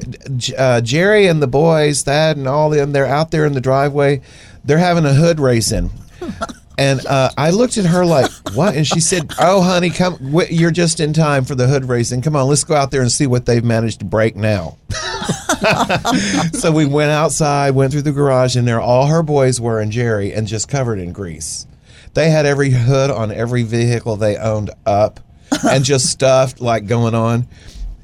uh, 0.57 0.81
Jerry 0.81 1.27
and 1.27 1.41
the 1.41 1.47
boys, 1.47 2.03
Thad 2.03 2.37
and 2.37 2.47
all 2.47 2.69
them, 2.69 2.93
they're 2.93 3.05
out 3.05 3.31
there 3.31 3.45
in 3.45 3.53
the 3.53 3.61
driveway. 3.61 4.21
They're 4.63 4.77
having 4.77 5.05
a 5.05 5.13
hood 5.13 5.39
racing. 5.39 5.91
And 6.79 7.03
uh, 7.07 7.31
I 7.35 7.49
looked 7.49 7.77
at 7.77 7.85
her 7.85 8.05
like, 8.05 8.29
"What?" 8.53 8.75
And 8.75 8.85
she 8.85 8.99
said, 8.99 9.31
"Oh, 9.39 9.61
honey, 9.61 9.89
come. 9.89 10.17
You're 10.49 10.69
just 10.69 10.99
in 10.99 11.11
time 11.11 11.43
for 11.43 11.55
the 11.55 11.65
hood 11.65 11.85
racing. 11.85 12.21
Come 12.21 12.35
on, 12.35 12.47
let's 12.47 12.63
go 12.63 12.75
out 12.75 12.91
there 12.91 13.01
and 13.01 13.11
see 13.11 13.25
what 13.25 13.47
they've 13.47 13.63
managed 13.63 13.99
to 13.99 14.05
break 14.05 14.35
now." 14.35 14.77
so 16.53 16.71
we 16.71 16.85
went 16.85 17.09
outside, 17.09 17.71
went 17.71 17.91
through 17.91 18.03
the 18.03 18.11
garage, 18.11 18.55
and 18.55 18.67
there 18.67 18.79
all 18.79 19.07
her 19.07 19.23
boys 19.23 19.59
were 19.59 19.79
and 19.79 19.91
Jerry, 19.91 20.31
and 20.31 20.45
just 20.45 20.69
covered 20.69 20.99
in 20.99 21.13
grease. 21.13 21.65
They 22.13 22.29
had 22.29 22.45
every 22.45 22.69
hood 22.69 23.09
on 23.09 23.31
every 23.31 23.63
vehicle 23.63 24.15
they 24.15 24.37
owned 24.37 24.69
up, 24.85 25.19
and 25.69 25.83
just 25.83 26.09
stuffed 26.09 26.61
like 26.61 26.87
going 26.87 27.15
on. 27.15 27.47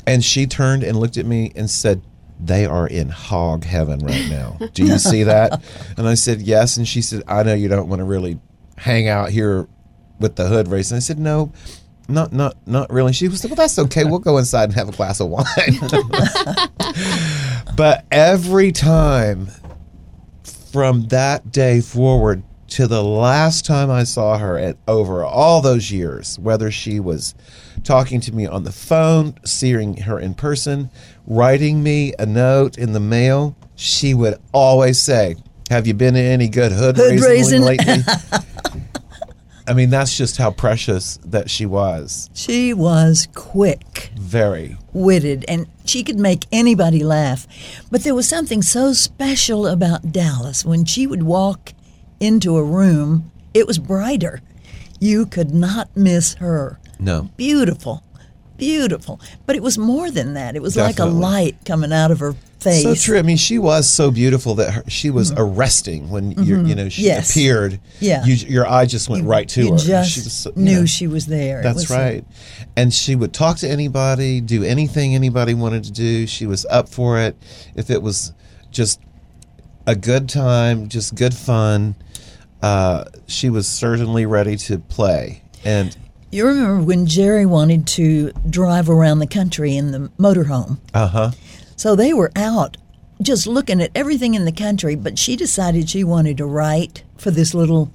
And 0.06 0.24
she 0.24 0.48
turned 0.48 0.84
and 0.84 1.00
looked 1.00 1.18
at 1.18 1.26
me 1.26 1.52
and 1.56 1.70
said, 1.70 2.02
they 2.40 2.66
are 2.66 2.88
in 2.88 3.10
hog 3.10 3.64
heaven 3.64 4.00
right 4.00 4.30
now. 4.30 4.58
Do 4.74 4.86
you 4.86 4.98
see 4.98 5.24
that? 5.24 5.64
And 5.98 6.08
I 6.08 6.16
said, 6.16 6.42
yes. 6.42 6.78
And 6.78 6.88
she 6.88 7.02
said, 7.02 7.24
I 7.28 7.44
know 7.44 7.54
you 7.54 7.68
don't 7.68 7.88
want 7.88 8.00
to 8.00 8.04
really 8.04 8.40
hang 8.78 9.08
out 9.08 9.30
here 9.30 9.68
with 10.20 10.36
the 10.36 10.48
hood 10.48 10.68
race. 10.68 10.92
And 10.92 10.98
I 10.98 11.00
said, 11.00 11.20
no, 11.20 11.52
not 12.10 12.34
not 12.34 12.56
not 12.68 12.92
really. 12.92 13.14
She 13.14 13.28
was 13.28 13.44
like, 13.44 13.52
well, 13.52 13.56
that's 13.56 13.80
okay. 13.80 14.04
We'll 14.04 14.20
go 14.20 14.38
inside 14.38 14.66
and 14.66 14.74
have 14.74 14.90
a 14.90 14.92
glass 14.92 15.20
of 15.20 15.30
wine. 15.30 15.46
but 17.78 18.06
every 18.12 18.72
time 18.72 19.48
from 20.72 21.08
that 21.08 21.52
day 21.52 21.80
forward 21.80 22.44
to 22.74 22.88
the 22.88 23.04
last 23.04 23.68
time 23.68 23.92
I 23.92 24.04
saw 24.04 24.40
her 24.40 24.58
at 24.58 24.78
over 24.88 25.24
all 25.24 25.62
those 25.62 25.92
years, 25.92 26.40
whether 26.40 26.72
she 26.72 27.00
was 27.00 27.36
talking 27.84 28.20
to 28.22 28.34
me 28.34 28.48
on 28.48 28.64
the 28.64 28.72
phone, 28.72 29.36
seeing 29.46 29.98
her 29.98 30.20
in 30.20 30.34
person, 30.34 30.90
writing 31.28 31.84
me 31.84 32.16
a 32.18 32.26
note 32.26 32.80
in 32.80 32.94
the 32.94 33.00
mail, 33.00 33.56
she 33.76 34.16
would 34.16 34.40
always 34.54 35.00
say, 35.00 35.36
"Have 35.70 35.86
you 35.86 35.94
been 35.94 36.16
in 36.16 36.26
any 36.26 36.50
good 36.50 36.72
hood, 36.72 36.98
Hood 36.98 37.20
lately?" 37.62 38.00
I 39.68 39.74
mean, 39.74 39.92
that's 39.92 40.18
just 40.18 40.38
how 40.38 40.50
precious 40.50 41.20
that 41.26 41.52
she 41.52 41.68
was. 41.68 42.32
She 42.34 42.74
was 42.74 43.28
quick. 43.36 44.12
Very. 44.18 44.78
witted 44.94 45.46
and 45.48 45.68
she 45.86 46.04
could 46.04 46.20
make 46.20 46.46
anybody 46.52 47.04
laugh. 47.04 47.48
But 47.92 48.04
there 48.04 48.16
was 48.16 48.28
something 48.28 48.62
so 48.62 48.94
special 48.94 49.68
about 49.68 50.12
Dallas. 50.12 50.66
When 50.66 50.86
she 50.86 51.08
would 51.08 51.24
walk 51.24 51.74
into 52.24 52.58
a 52.58 52.64
room, 52.64 53.32
it 53.54 53.68
was 53.68 53.78
brighter. 53.78 54.42
You 55.00 55.26
could 55.26 55.54
not 55.54 55.96
miss 55.96 56.36
her. 56.36 56.80
No. 57.00 57.30
Beautiful. 57.38 58.04
Beautiful. 58.58 59.20
But 59.46 59.56
it 59.56 59.64
was 59.64 59.78
more 59.78 60.10
than 60.10 60.36
that. 60.36 60.56
It 60.56 60.62
was 60.62 60.78
like 60.78 61.00
a 61.00 61.06
light 61.06 61.58
coming 61.66 61.92
out 61.92 62.12
of 62.12 62.20
her 62.20 62.34
face. 62.60 62.84
So 62.84 62.96
true. 62.96 63.20
I 63.20 63.22
mean, 63.24 63.36
she 63.36 63.58
was 63.58 63.90
so 63.90 64.10
beautiful 64.12 64.56
that 64.56 64.72
her, 64.72 64.84
she 64.88 65.10
was 65.10 65.34
arresting 65.36 66.10
when 66.10 66.32
you 66.44 66.64
you 66.66 66.76
know 66.76 66.88
she 66.88 67.02
Mm-hmm. 67.02 67.08
Yes. 67.08 67.32
appeared. 67.32 67.80
Yeah. 68.00 68.24
you, 68.24 68.36
your 68.36 68.66
eye 68.66 68.86
just 68.86 69.10
went 69.10 69.26
right 69.26 69.50
to 69.50 69.64
you 69.64 69.72
her. 69.74 69.78
just 69.78 70.12
she 70.12 70.20
was 70.22 70.46
you 70.46 70.52
knew 70.64 70.80
know. 70.82 70.86
she 70.86 71.08
was 71.08 71.26
there. 71.26 71.62
That's 71.62 71.76
was, 71.76 71.90
right. 71.90 72.24
And 72.78 72.94
she 72.94 73.16
would 73.16 73.34
talk 73.34 73.58
to 73.58 73.68
anybody, 73.68 74.40
do 74.40 74.64
anything 74.64 75.14
anybody 75.16 75.54
wanted 75.56 75.84
to 75.86 75.92
do. 75.92 76.26
She 76.28 76.46
was 76.46 76.66
up 76.70 76.88
for 76.88 77.20
it. 77.20 77.36
If 77.76 77.90
it 77.90 78.02
was 78.02 78.32
just 78.72 79.02
a 79.86 79.96
good 79.96 80.30
time, 80.30 80.88
just 80.88 81.16
good 81.16 81.34
fun, 81.34 81.96
uh, 82.64 83.04
she 83.28 83.50
was 83.52 83.68
certainly 83.68 84.26
ready 84.26 84.56
to 84.58 84.80
play. 84.80 85.44
And 85.64 85.96
You 86.32 86.48
remember 86.48 86.82
when 86.84 87.06
Jerry 87.06 87.46
wanted 87.46 87.86
to 87.88 88.32
drive 88.50 88.90
around 88.90 89.20
the 89.20 89.28
country 89.28 89.78
in 89.78 89.92
the 89.92 90.10
motorhome? 90.18 90.80
uh 90.94 91.08
huh. 91.08 91.32
So 91.76 91.96
they 91.96 92.14
were 92.14 92.32
out 92.36 92.78
just 93.22 93.46
looking 93.48 93.82
at 93.82 93.92
everything 93.94 94.34
in 94.34 94.46
the 94.46 94.52
country, 94.52 94.96
but 94.96 95.20
she 95.20 95.36
decided 95.36 95.90
she 95.90 96.04
wanted 96.04 96.38
to 96.38 96.46
write 96.46 97.04
for 97.18 97.30
this 97.32 97.54
little 97.54 97.92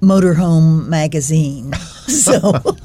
motorhome 0.00 0.86
magazine. 0.88 1.72
So, 2.10 2.52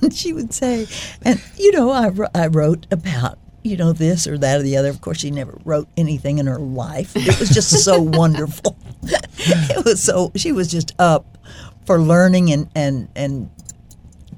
and 0.00 0.12
she 0.12 0.32
would 0.32 0.52
say, 0.52 0.88
and 1.24 1.40
you 1.56 1.70
know, 1.70 1.90
I, 1.92 2.10
I 2.34 2.48
wrote 2.48 2.88
about, 2.90 3.38
you 3.62 3.76
know, 3.76 3.92
this 3.92 4.26
or 4.26 4.36
that 4.38 4.60
or 4.60 4.62
the 4.62 4.76
other. 4.76 4.88
Of 4.90 5.00
course, 5.00 5.18
she 5.20 5.30
never 5.30 5.58
wrote 5.64 5.88
anything 5.96 6.38
in 6.38 6.46
her 6.46 6.58
life. 6.58 7.12
It 7.16 7.38
was 7.38 7.50
just 7.50 7.84
so 7.84 8.00
wonderful. 8.20 8.76
it 9.02 9.84
was 9.84 10.02
so, 10.02 10.32
she 10.36 10.52
was 10.52 10.70
just 10.70 10.92
up 10.98 11.38
for 11.86 12.00
learning 12.00 12.52
and, 12.52 12.68
and, 12.74 13.08
and 13.16 13.50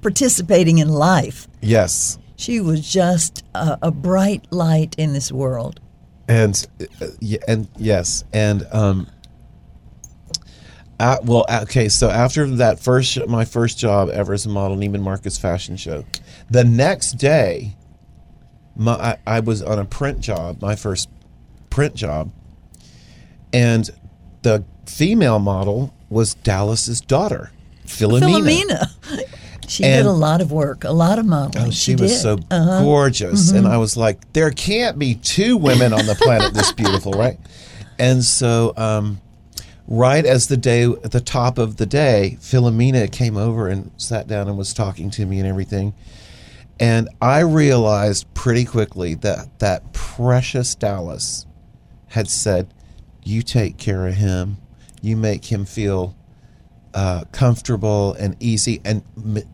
participating 0.03 0.79
in 0.79 0.89
life. 0.89 1.47
Yes. 1.61 2.19
She 2.37 2.61
was 2.61 2.87
just 2.91 3.45
a, 3.55 3.79
a 3.83 3.91
bright 3.91 4.47
light 4.51 4.95
in 4.99 5.13
this 5.13 5.31
world. 5.33 5.81
and 6.29 6.67
uh, 7.01 7.07
and 7.47 7.69
yes 7.77 8.25
and 8.33 8.67
um 8.73 9.07
uh, 10.99 11.19
well 11.25 11.45
okay 11.51 11.89
so 11.89 12.09
after 12.09 12.47
that 12.47 12.81
first 12.81 13.11
sh- 13.13 13.19
my 13.29 13.45
first 13.45 13.79
job 13.79 14.09
ever 14.09 14.33
as 14.33 14.47
a 14.47 14.49
model 14.49 14.75
Neiman 14.77 15.01
Marcus 15.03 15.37
fashion 15.37 15.77
show 15.77 16.03
the 16.49 16.65
next 16.65 17.13
day 17.19 17.77
my 18.77 18.93
I, 18.93 19.19
I 19.27 19.41
was 19.41 19.63
on 19.63 19.79
a 19.79 19.85
print 19.85 20.21
job 20.21 20.61
my 20.63 20.77
first 20.77 21.09
print 21.71 21.95
job 21.95 22.31
and 23.53 23.91
the 24.43 24.65
female 24.87 25.39
model 25.39 25.95
was 26.11 26.35
Dallas's 26.35 27.01
daughter 27.01 27.51
Philomena 27.87 28.89
Philomena. 29.01 29.25
She 29.67 29.83
did 29.83 30.05
a 30.05 30.13
lot 30.13 30.43
of 30.43 30.53
work, 30.53 30.85
a 30.85 30.93
lot 30.93 31.19
of 31.19 31.25
modeling. 31.25 31.69
Oh, 31.69 31.71
she, 31.71 31.93
was 31.97 32.13
did. 32.13 32.19
so 32.21 32.39
Uh-huh. 32.51 32.83
gorgeous. 32.83 33.51
And 33.51 33.67
I 33.67 33.79
was 33.79 33.97
like, 33.97 34.31
there 34.35 34.51
can't 34.51 34.99
be 34.99 35.15
two 35.15 35.57
women 35.57 35.95
on 35.95 36.05
the 36.05 36.15
planet 36.17 36.53
this 36.53 36.71
beautiful, 36.73 37.13
right? 37.13 37.39
And 37.99 38.23
so, 38.23 38.75
um, 38.77 39.23
right 39.89 40.27
as 40.27 40.49
the 40.49 40.59
day, 40.59 40.83
at 40.85 41.13
the 41.13 41.21
top 41.23 41.57
of 41.57 41.79
the 41.79 41.87
day, 41.87 42.37
Philomena 42.43 43.11
came 43.11 43.39
over 43.39 43.67
and 43.69 43.91
sat 43.97 44.27
down 44.29 44.49
and 44.49 44.59
was 44.59 44.75
talking 44.75 45.09
to 45.13 45.25
me 45.25 45.39
and 45.39 45.49
everything. 45.49 45.95
And 46.81 47.09
I 47.21 47.41
realized 47.41 48.33
pretty 48.35 48.65
quickly 48.65 49.15
that 49.17 49.59
that 49.61 49.93
precious 49.93 50.75
Dallas 50.75 51.47
had 52.09 52.29
said, 52.29 52.73
You 53.23 53.43
take 53.43 53.77
care 53.77 54.07
of 54.07 54.15
him, 54.15 54.59
you 55.01 55.17
make 55.17 55.53
him 55.53 55.65
feel 55.65 56.17
uh, 56.95 57.25
comfortable 57.33 58.15
and 58.15 58.37
easy. 58.41 58.81
And, 58.85 59.03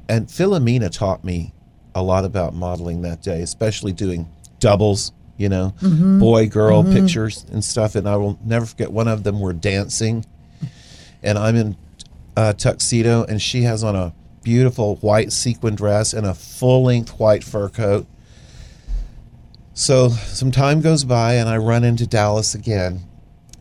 and 0.08 0.28
Philomena 0.28 0.90
taught 0.90 1.24
me 1.24 1.52
a 1.94 2.02
lot 2.02 2.24
about 2.24 2.54
modeling 2.54 3.02
that 3.02 3.22
day, 3.22 3.42
especially 3.42 3.92
doing 3.92 4.28
doubles, 4.58 5.12
you 5.36 5.48
know, 5.48 5.74
mm-hmm. 5.80 6.18
boy 6.18 6.48
girl 6.48 6.82
mm-hmm. 6.82 6.92
pictures 6.92 7.44
and 7.50 7.64
stuff. 7.64 7.94
And 7.94 8.08
I 8.08 8.16
will 8.16 8.38
never 8.44 8.66
forget 8.66 8.92
one 8.92 9.08
of 9.08 9.24
them 9.24 9.40
were 9.40 9.52
dancing, 9.52 10.24
and 11.22 11.38
I'm 11.38 11.56
in 11.56 11.76
a 12.36 12.54
tuxedo, 12.54 13.24
and 13.24 13.40
she 13.40 13.62
has 13.62 13.82
on 13.82 13.96
a 13.96 14.14
beautiful 14.42 14.96
white 14.96 15.32
sequin 15.32 15.74
dress 15.74 16.12
and 16.12 16.26
a 16.26 16.34
full 16.34 16.84
length 16.84 17.18
white 17.18 17.44
fur 17.44 17.68
coat. 17.68 18.06
So 19.74 20.08
some 20.08 20.50
time 20.50 20.80
goes 20.80 21.04
by, 21.04 21.34
and 21.34 21.48
I 21.48 21.56
run 21.56 21.84
into 21.84 22.06
Dallas 22.06 22.54
again, 22.54 23.02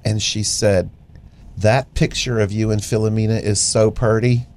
and 0.04 0.22
she 0.22 0.44
said, 0.44 0.90
That 1.58 1.94
picture 1.94 2.40
of 2.40 2.52
you 2.52 2.72
and 2.72 2.82
Philomena 2.82 3.42
is 3.42 3.62
so 3.62 3.92
pretty. 3.92 4.48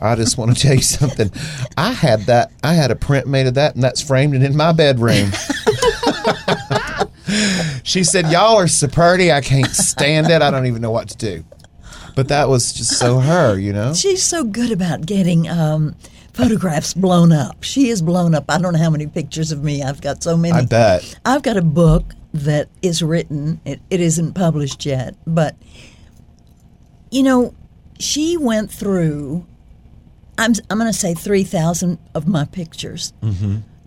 I 0.00 0.16
just 0.16 0.36
want 0.36 0.56
to 0.56 0.62
tell 0.62 0.74
you 0.74 0.82
something. 0.82 1.30
I 1.76 1.92
had 1.92 2.22
that. 2.22 2.52
I 2.62 2.74
had 2.74 2.90
a 2.90 2.96
print 2.96 3.26
made 3.26 3.46
of 3.46 3.54
that, 3.54 3.74
and 3.74 3.82
that's 3.82 4.02
framed 4.02 4.34
and 4.34 4.44
in 4.44 4.56
my 4.56 4.72
bedroom. 4.72 5.30
she 7.82 8.04
said, 8.04 8.26
"Y'all 8.26 8.56
are 8.56 8.68
so 8.68 8.88
pretty. 8.88 9.32
I 9.32 9.40
can't 9.40 9.70
stand 9.70 10.28
it. 10.28 10.42
I 10.42 10.50
don't 10.50 10.66
even 10.66 10.82
know 10.82 10.90
what 10.90 11.08
to 11.10 11.16
do." 11.16 11.44
But 12.14 12.28
that 12.28 12.48
was 12.48 12.72
just 12.72 12.98
so 12.98 13.18
her, 13.18 13.58
you 13.58 13.72
know. 13.72 13.94
She's 14.02 14.22
so 14.22 14.44
good 14.44 14.70
about 14.70 15.06
getting 15.06 15.48
um, 15.48 15.94
photographs 16.32 16.94
blown 16.94 17.32
up. 17.32 17.62
She 17.62 17.88
is 17.88 18.02
blown 18.02 18.34
up. 18.34 18.44
I 18.48 18.58
don't 18.58 18.72
know 18.72 18.78
how 18.78 18.90
many 18.90 19.06
pictures 19.06 19.52
of 19.52 19.62
me. 19.62 19.82
I've 19.82 20.00
got 20.00 20.22
so 20.22 20.36
many. 20.36 20.54
I 20.58 20.64
bet. 20.64 21.18
I've 21.24 21.42
got 21.42 21.56
a 21.56 21.62
book 21.62 22.14
that 22.34 22.68
is 22.80 23.02
written. 23.02 23.60
It, 23.64 23.80
it 23.90 24.00
isn't 24.00 24.34
published 24.34 24.86
yet, 24.86 25.14
but 25.26 25.56
you 27.10 27.22
know, 27.22 27.54
she 27.98 28.36
went 28.36 28.70
through. 28.70 29.46
I'm 30.38 30.54
I'm 30.70 30.78
going 30.78 30.90
to 30.90 30.98
say 30.98 31.14
three 31.14 31.44
thousand 31.44 31.98
of 32.14 32.26
my 32.26 32.46
pictures, 32.46 33.12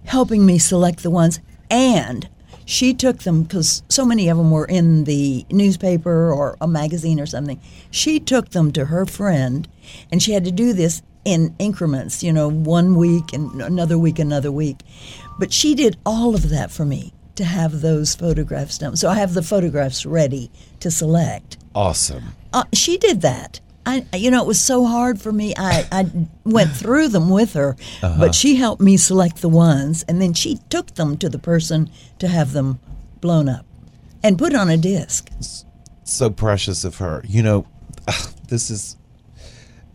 helping 0.05 0.45
me 0.45 0.59
select 0.59 1.01
the 1.03 1.09
ones, 1.09 1.39
and 1.71 2.29
she 2.65 2.93
took 2.93 3.19
them 3.19 3.43
because 3.43 3.83
so 3.89 4.05
many 4.05 4.27
of 4.27 4.37
them 4.37 4.51
were 4.51 4.65
in 4.65 5.05
the 5.05 5.45
newspaper 5.49 6.31
or 6.33 6.57
a 6.59 6.67
magazine 6.67 7.19
or 7.19 7.25
something. 7.25 7.61
She 7.91 8.19
took 8.19 8.49
them 8.49 8.71
to 8.73 8.85
her 8.85 9.05
friend, 9.05 9.67
and 10.11 10.21
she 10.21 10.33
had 10.33 10.43
to 10.45 10.51
do 10.51 10.73
this 10.73 11.01
in 11.23 11.55
increments. 11.59 12.23
You 12.23 12.33
know, 12.33 12.49
one 12.49 12.95
week 12.95 13.33
and 13.33 13.61
another 13.61 13.97
week, 13.97 14.19
another 14.19 14.51
week. 14.51 14.79
But 15.39 15.53
she 15.53 15.75
did 15.75 15.97
all 16.05 16.35
of 16.35 16.49
that 16.49 16.71
for 16.71 16.85
me 16.85 17.13
to 17.35 17.43
have 17.43 17.81
those 17.81 18.15
photographs 18.15 18.77
done. 18.77 18.95
So 18.95 19.09
I 19.09 19.15
have 19.15 19.33
the 19.33 19.43
photographs 19.43 20.05
ready 20.05 20.49
to 20.79 20.89
select. 20.89 21.57
Awesome. 21.73 22.23
Uh, 22.53 22.63
she 22.73 22.97
did 22.97 23.21
that. 23.21 23.59
I, 23.85 24.05
you 24.13 24.31
know, 24.31 24.41
it 24.41 24.47
was 24.47 24.61
so 24.61 24.85
hard 24.85 25.21
for 25.21 25.31
me. 25.31 25.53
I, 25.57 25.87
I 25.91 26.09
went 26.43 26.71
through 26.71 27.09
them 27.09 27.29
with 27.29 27.53
her, 27.53 27.75
uh-huh. 28.01 28.15
but 28.19 28.35
she 28.35 28.55
helped 28.55 28.81
me 28.81 28.97
select 28.97 29.41
the 29.41 29.49
ones, 29.49 30.03
and 30.07 30.21
then 30.21 30.33
she 30.33 30.59
took 30.69 30.95
them 30.95 31.17
to 31.17 31.29
the 31.29 31.39
person 31.39 31.89
to 32.19 32.27
have 32.27 32.53
them 32.53 32.79
blown 33.21 33.47
up 33.47 33.65
and 34.23 34.39
put 34.39 34.55
on 34.55 34.69
a 34.69 34.77
disc. 34.77 35.29
so 36.03 36.29
precious 36.29 36.83
of 36.83 36.97
her. 36.97 37.23
You 37.27 37.43
know, 37.43 37.67
this 38.47 38.69
is 38.69 38.97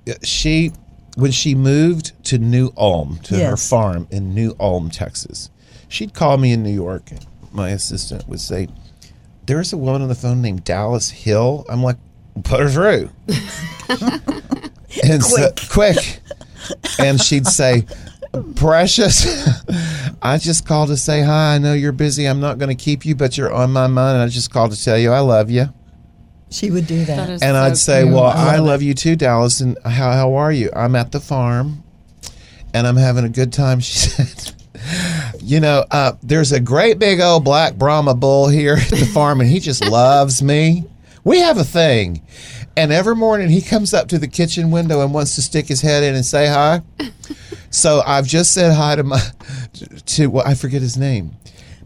uh, 0.08 0.14
she 0.22 0.72
when 1.16 1.32
she 1.32 1.54
moved 1.54 2.12
to 2.26 2.38
New 2.38 2.72
Ulm 2.76 3.18
to 3.24 3.36
her 3.36 3.56
farm 3.56 4.06
in 4.10 4.34
New 4.34 4.54
Ulm, 4.60 4.90
Texas. 4.90 5.50
She'd 5.88 6.14
call 6.14 6.38
me 6.38 6.52
in 6.52 6.62
New 6.62 6.70
York. 6.70 7.10
My 7.52 7.70
assistant 7.70 8.28
would 8.28 8.40
say, 8.40 8.68
"There's 9.46 9.72
a 9.72 9.76
woman 9.76 10.02
on 10.02 10.08
the 10.08 10.14
phone 10.14 10.40
named 10.40 10.62
Dallas 10.62 11.10
Hill." 11.10 11.64
I'm 11.68 11.82
like, 11.82 11.96
"Put 12.44 12.60
her 12.60 12.68
through." 12.68 13.10
and 15.04 15.22
so- 15.22 15.52
quick. 15.70 16.20
And 16.98 17.20
she'd 17.20 17.46
say, 17.46 17.84
Precious, 18.54 19.26
I 20.22 20.38
just 20.38 20.66
called 20.66 20.90
to 20.90 20.96
say 20.96 21.22
hi. 21.22 21.54
I 21.54 21.58
know 21.58 21.72
you're 21.72 21.90
busy. 21.92 22.26
I'm 22.26 22.38
not 22.40 22.58
going 22.58 22.68
to 22.68 22.80
keep 22.80 23.04
you, 23.04 23.14
but 23.16 23.36
you're 23.36 23.52
on 23.52 23.72
my 23.72 23.86
mind. 23.88 24.16
And 24.16 24.22
I 24.22 24.28
just 24.28 24.52
called 24.52 24.72
to 24.72 24.82
tell 24.82 24.96
you 24.98 25.10
I 25.10 25.20
love 25.20 25.50
you. 25.50 25.66
She 26.50 26.70
would 26.70 26.86
do 26.86 27.04
that. 27.04 27.16
That 27.16 27.30
is 27.30 27.42
And 27.42 27.54
so 27.54 27.60
I'd 27.60 27.76
say, 27.78 28.02
cute. 28.02 28.14
Well, 28.14 28.24
I 28.24 28.54
I 28.54 28.56
love 28.58 28.66
love 28.66 28.82
you 28.82 28.94
too, 28.94 29.16
Dallas. 29.16 29.60
And 29.60 29.76
how, 29.84 30.12
how 30.12 30.34
are 30.34 30.52
you? 30.52 30.70
I'm 30.76 30.94
at 30.96 31.12
the 31.12 31.20
farm 31.20 31.82
and 32.74 32.86
I'm 32.86 32.96
having 32.96 33.24
a 33.24 33.28
good 33.28 33.52
time. 33.52 33.80
She 33.90 33.98
said, 33.98 34.52
You 35.42 35.60
know, 35.60 35.84
uh, 35.90 36.12
there's 36.22 36.52
a 36.52 36.60
great 36.60 36.98
big 36.98 37.20
old 37.20 37.44
black 37.44 37.74
Brahma 37.74 38.14
bull 38.14 38.48
here 38.48 38.74
at 38.74 38.90
the 38.90 39.06
farm 39.14 39.40
and 39.40 39.48
he 39.50 39.60
just 39.60 39.84
loves 39.84 40.42
me. 40.42 40.84
We 41.24 41.40
have 41.40 41.58
a 41.58 41.64
thing. 41.64 42.22
And 42.76 42.92
every 42.92 43.16
morning 43.16 43.48
he 43.48 43.60
comes 43.60 43.92
up 43.92 44.08
to 44.08 44.18
the 44.18 44.28
kitchen 44.28 44.70
window 44.70 45.02
and 45.02 45.12
wants 45.12 45.34
to 45.34 45.42
stick 45.42 45.66
his 45.66 45.80
head 45.82 46.02
in 46.02 46.14
and 46.14 46.24
say 46.24 46.46
hi. 46.46 46.82
So 47.70 48.02
I've 48.04 48.26
just 48.26 48.52
said 48.52 48.74
hi 48.74 48.96
to 48.96 49.04
my, 49.04 49.20
to, 50.06 50.26
well, 50.26 50.44
I 50.44 50.54
forget 50.54 50.82
his 50.82 50.96
name. 50.96 51.36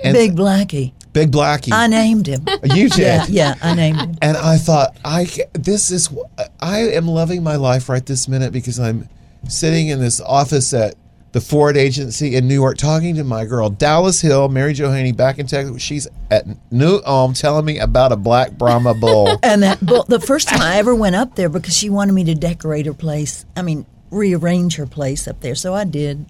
And 0.03 0.15
Big 0.15 0.35
Blackie. 0.35 0.93
Big 1.13 1.31
Blackie. 1.31 1.73
I 1.73 1.87
named 1.87 2.27
him. 2.27 2.47
you 2.65 2.89
did. 2.89 2.99
yeah, 2.99 3.27
yeah, 3.29 3.55
I 3.63 3.75
named 3.75 4.01
him. 4.01 4.15
And 4.23 4.37
I 4.37 4.57
thought, 4.57 4.97
I 5.05 5.27
this 5.53 5.91
is 5.91 6.13
I 6.59 6.79
am 6.81 7.07
loving 7.07 7.43
my 7.43 7.57
life 7.57 7.89
right 7.89 8.05
this 8.05 8.27
minute 8.27 8.53
because 8.53 8.81
I'm 8.81 9.09
sitting 9.49 9.89
in 9.89 10.01
this 10.01 10.21
office 10.21 10.73
at 10.75 10.95
the 11.35 11.41
Ford 11.41 11.77
Agency 11.77 12.37
in 12.37 12.47
New 12.47 12.55
York, 12.55 12.79
talking 12.79 13.17
to 13.17 13.25
my 13.25 13.45
girl 13.45 13.69
Dallas 13.69 14.21
Hill, 14.21 14.49
Mary 14.49 14.73
Jo 14.73 14.93
Haney, 14.93 15.11
back 15.11 15.41
in 15.41 15.49
Texas. 15.49 15.83
She's 15.83 16.07
at 16.31 16.47
New 16.71 17.01
Ulm, 17.05 17.35
telling 17.35 17.65
me 17.65 17.81
about 17.81 18.13
a 18.13 18.17
black 18.17 18.53
Brahma 18.53 18.95
bull. 18.95 19.37
And 19.43 19.65
that 19.65 19.85
bull, 19.85 20.05
the 20.05 20.21
first 20.21 20.49
time 20.49 20.63
I 20.63 20.77
ever 20.77 20.95
went 20.95 21.17
up 21.17 21.35
there 21.35 21.49
because 21.49 21.77
she 21.77 21.91
wanted 21.91 22.13
me 22.13 22.23
to 22.25 22.37
decorate 22.37 22.87
her 22.87 22.95
place. 22.95 23.45
I 23.57 23.63
mean, 23.63 23.85
rearrange 24.13 24.77
her 24.77 24.87
place 24.87 25.27
up 25.27 25.41
there. 25.41 25.57
So 25.57 25.75
I 25.75 25.83
did. 25.83 26.25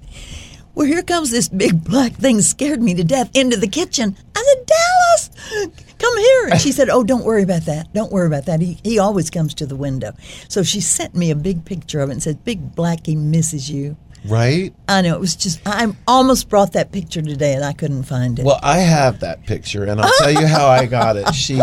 Well, 0.74 0.86
here 0.86 1.02
comes 1.02 1.30
this 1.30 1.50
big 1.50 1.84
black 1.84 2.12
thing, 2.12 2.40
scared 2.40 2.82
me 2.82 2.94
to 2.94 3.04
death, 3.04 3.30
into 3.34 3.58
the 3.58 3.68
kitchen. 3.68 4.16
I 4.34 4.42
said, 4.42 4.66
Dallas, 4.66 5.70
come 5.98 6.16
here. 6.16 6.48
And 6.48 6.60
she 6.60 6.72
said, 6.72 6.88
Oh, 6.88 7.04
don't 7.04 7.24
worry 7.24 7.42
about 7.42 7.66
that. 7.66 7.92
Don't 7.92 8.10
worry 8.10 8.26
about 8.26 8.46
that. 8.46 8.60
He, 8.60 8.78
he 8.82 8.98
always 8.98 9.28
comes 9.28 9.52
to 9.54 9.66
the 9.66 9.76
window. 9.76 10.14
So 10.48 10.62
she 10.62 10.80
sent 10.80 11.14
me 11.14 11.30
a 11.30 11.36
big 11.36 11.66
picture 11.66 12.00
of 12.00 12.08
it 12.08 12.14
and 12.14 12.22
said, 12.22 12.42
Big 12.42 12.74
Blackie 12.74 13.18
misses 13.18 13.70
you. 13.70 13.96
Right? 14.26 14.74
I 14.88 15.02
know. 15.02 15.14
It 15.14 15.20
was 15.20 15.36
just, 15.36 15.60
I 15.66 15.94
almost 16.06 16.48
brought 16.48 16.72
that 16.72 16.92
picture 16.92 17.22
today 17.22 17.54
and 17.54 17.64
I 17.64 17.72
couldn't 17.72 18.04
find 18.04 18.38
it. 18.38 18.44
Well, 18.44 18.60
I 18.62 18.78
have 18.78 19.20
that 19.20 19.44
picture, 19.44 19.84
and 19.84 20.00
I'll 20.00 20.12
tell 20.18 20.30
you 20.30 20.46
how 20.46 20.66
I 20.66 20.86
got 20.86 21.16
it. 21.16 21.34
She 21.34 21.60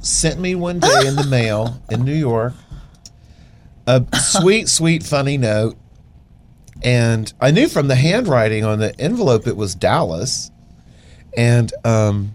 sent 0.00 0.38
me 0.38 0.54
one 0.54 0.80
day 0.80 1.06
in 1.06 1.16
the 1.16 1.26
mail 1.26 1.82
in 1.90 2.04
New 2.04 2.14
York 2.14 2.52
a 3.86 4.04
sweet, 4.18 4.68
sweet, 4.68 5.02
funny 5.02 5.36
note. 5.36 5.76
And 6.82 7.32
I 7.40 7.50
knew 7.50 7.68
from 7.68 7.88
the 7.88 7.94
handwriting 7.94 8.64
on 8.64 8.78
the 8.78 8.98
envelope 9.00 9.46
it 9.46 9.56
was 9.56 9.74
Dallas. 9.74 10.50
And 11.36 11.72
um, 11.84 12.34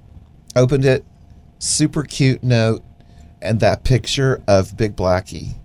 opened 0.55 0.83
it, 0.85 1.05
super 1.59 2.03
cute 2.03 2.43
note, 2.43 2.83
and 3.41 3.59
that 3.61 3.83
picture 3.83 4.41
of 4.47 4.75
Big 4.75 4.95
Blackie. 4.95 5.55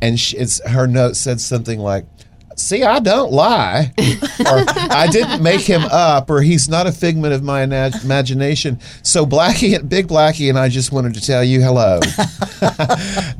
And 0.00 0.20
she, 0.20 0.36
it's, 0.36 0.64
her 0.64 0.86
note 0.86 1.16
said 1.16 1.40
something 1.40 1.80
like, 1.80 2.06
See, 2.58 2.82
I 2.82 2.98
don't 2.98 3.32
lie. 3.32 3.92
or 4.40 4.64
I 4.90 5.06
didn't 5.10 5.42
make 5.42 5.60
him 5.60 5.82
up, 5.90 6.28
or 6.28 6.42
he's 6.42 6.68
not 6.68 6.86
a 6.86 6.92
figment 6.92 7.32
of 7.32 7.42
my 7.42 7.62
ima- 7.62 7.92
imagination. 8.02 8.80
So 9.02 9.24
Blackie 9.24 9.76
and 9.76 9.88
Big 9.88 10.08
Blackie 10.08 10.48
and 10.48 10.58
I 10.58 10.68
just 10.68 10.90
wanted 10.92 11.14
to 11.14 11.20
tell 11.20 11.44
you 11.44 11.60
hello. 11.62 12.00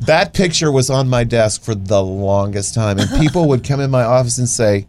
that 0.01 0.31
picture 0.33 0.71
was 0.71 0.89
on 0.89 1.09
my 1.09 1.23
desk 1.23 1.61
for 1.63 1.75
the 1.75 2.01
longest 2.01 2.73
time, 2.73 2.97
and 2.99 3.09
people 3.19 3.47
would 3.49 3.63
come 3.63 3.79
in 3.79 3.91
my 3.91 4.03
office 4.03 4.37
and 4.37 4.47
say, 4.47 4.87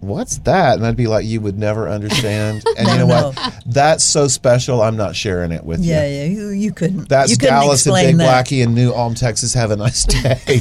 "What's 0.00 0.38
that?" 0.38 0.76
And 0.76 0.86
I'd 0.86 0.96
be 0.96 1.06
like, 1.06 1.24
"You 1.24 1.40
would 1.40 1.58
never 1.58 1.88
understand." 1.88 2.64
And 2.78 2.86
you 2.88 2.98
know 2.98 3.06
No, 3.06 3.32
what? 3.32 3.62
That's 3.66 4.04
so 4.04 4.28
special. 4.28 4.82
I'm 4.82 4.96
not 4.96 5.16
sharing 5.16 5.50
it 5.52 5.64
with 5.64 5.80
yeah, 5.80 6.06
you. 6.06 6.14
yeah, 6.16 6.24
you, 6.24 6.48
you 6.50 6.72
couldn't. 6.72 7.08
That's 7.08 7.30
you 7.32 7.36
couldn't 7.36 7.54
Dallas 7.54 7.86
and 7.86 7.94
Big 7.94 8.16
that. 8.18 8.46
Blackie 8.46 8.62
in 8.62 8.74
New 8.74 8.92
Ulm, 8.92 9.14
Texas. 9.14 9.52
Have 9.54 9.70
a 9.72 9.76
nice 9.76 10.04
day. 10.04 10.60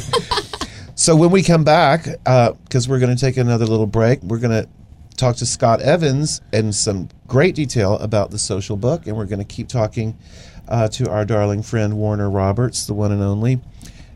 So 1.08 1.16
when 1.16 1.32
we 1.32 1.42
come 1.42 1.64
back, 1.64 2.04
because 2.04 2.90
we're 2.90 3.00
going 3.00 3.16
to 3.16 3.22
take 3.22 3.38
another 3.38 3.66
little 3.66 3.88
break, 3.88 4.22
we're 4.24 4.40
going 4.40 4.62
to 4.62 4.68
talk 5.16 5.38
to 5.38 5.46
Scott 5.46 5.82
Evans 5.82 6.42
in 6.52 6.74
some 6.74 7.08
great 7.28 7.56
detail 7.56 7.94
about 8.00 8.30
the 8.30 8.38
social 8.38 8.76
book, 8.76 9.08
and 9.08 9.16
we're 9.16 9.24
going 9.24 9.40
to 9.40 9.46
keep 9.46 9.70
talking 9.70 10.18
uh, 10.68 10.90
to 10.90 11.10
our 11.10 11.24
darling 11.24 11.64
friend 11.64 11.96
Warner 11.96 12.30
Roberts, 12.30 12.88
the 12.88 12.94
one 12.94 13.14
and 13.14 13.24
only, 13.24 13.62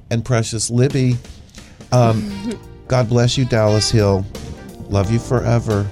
and 0.09 0.25
precious 0.25 0.69
Libby. 0.69 1.15
Um, 1.93 2.59
God 2.89 3.07
bless 3.07 3.37
you, 3.37 3.45
Dallas 3.45 3.89
Hill. 3.89 4.25
Love 4.89 5.13
you 5.13 5.19
forever. 5.19 5.89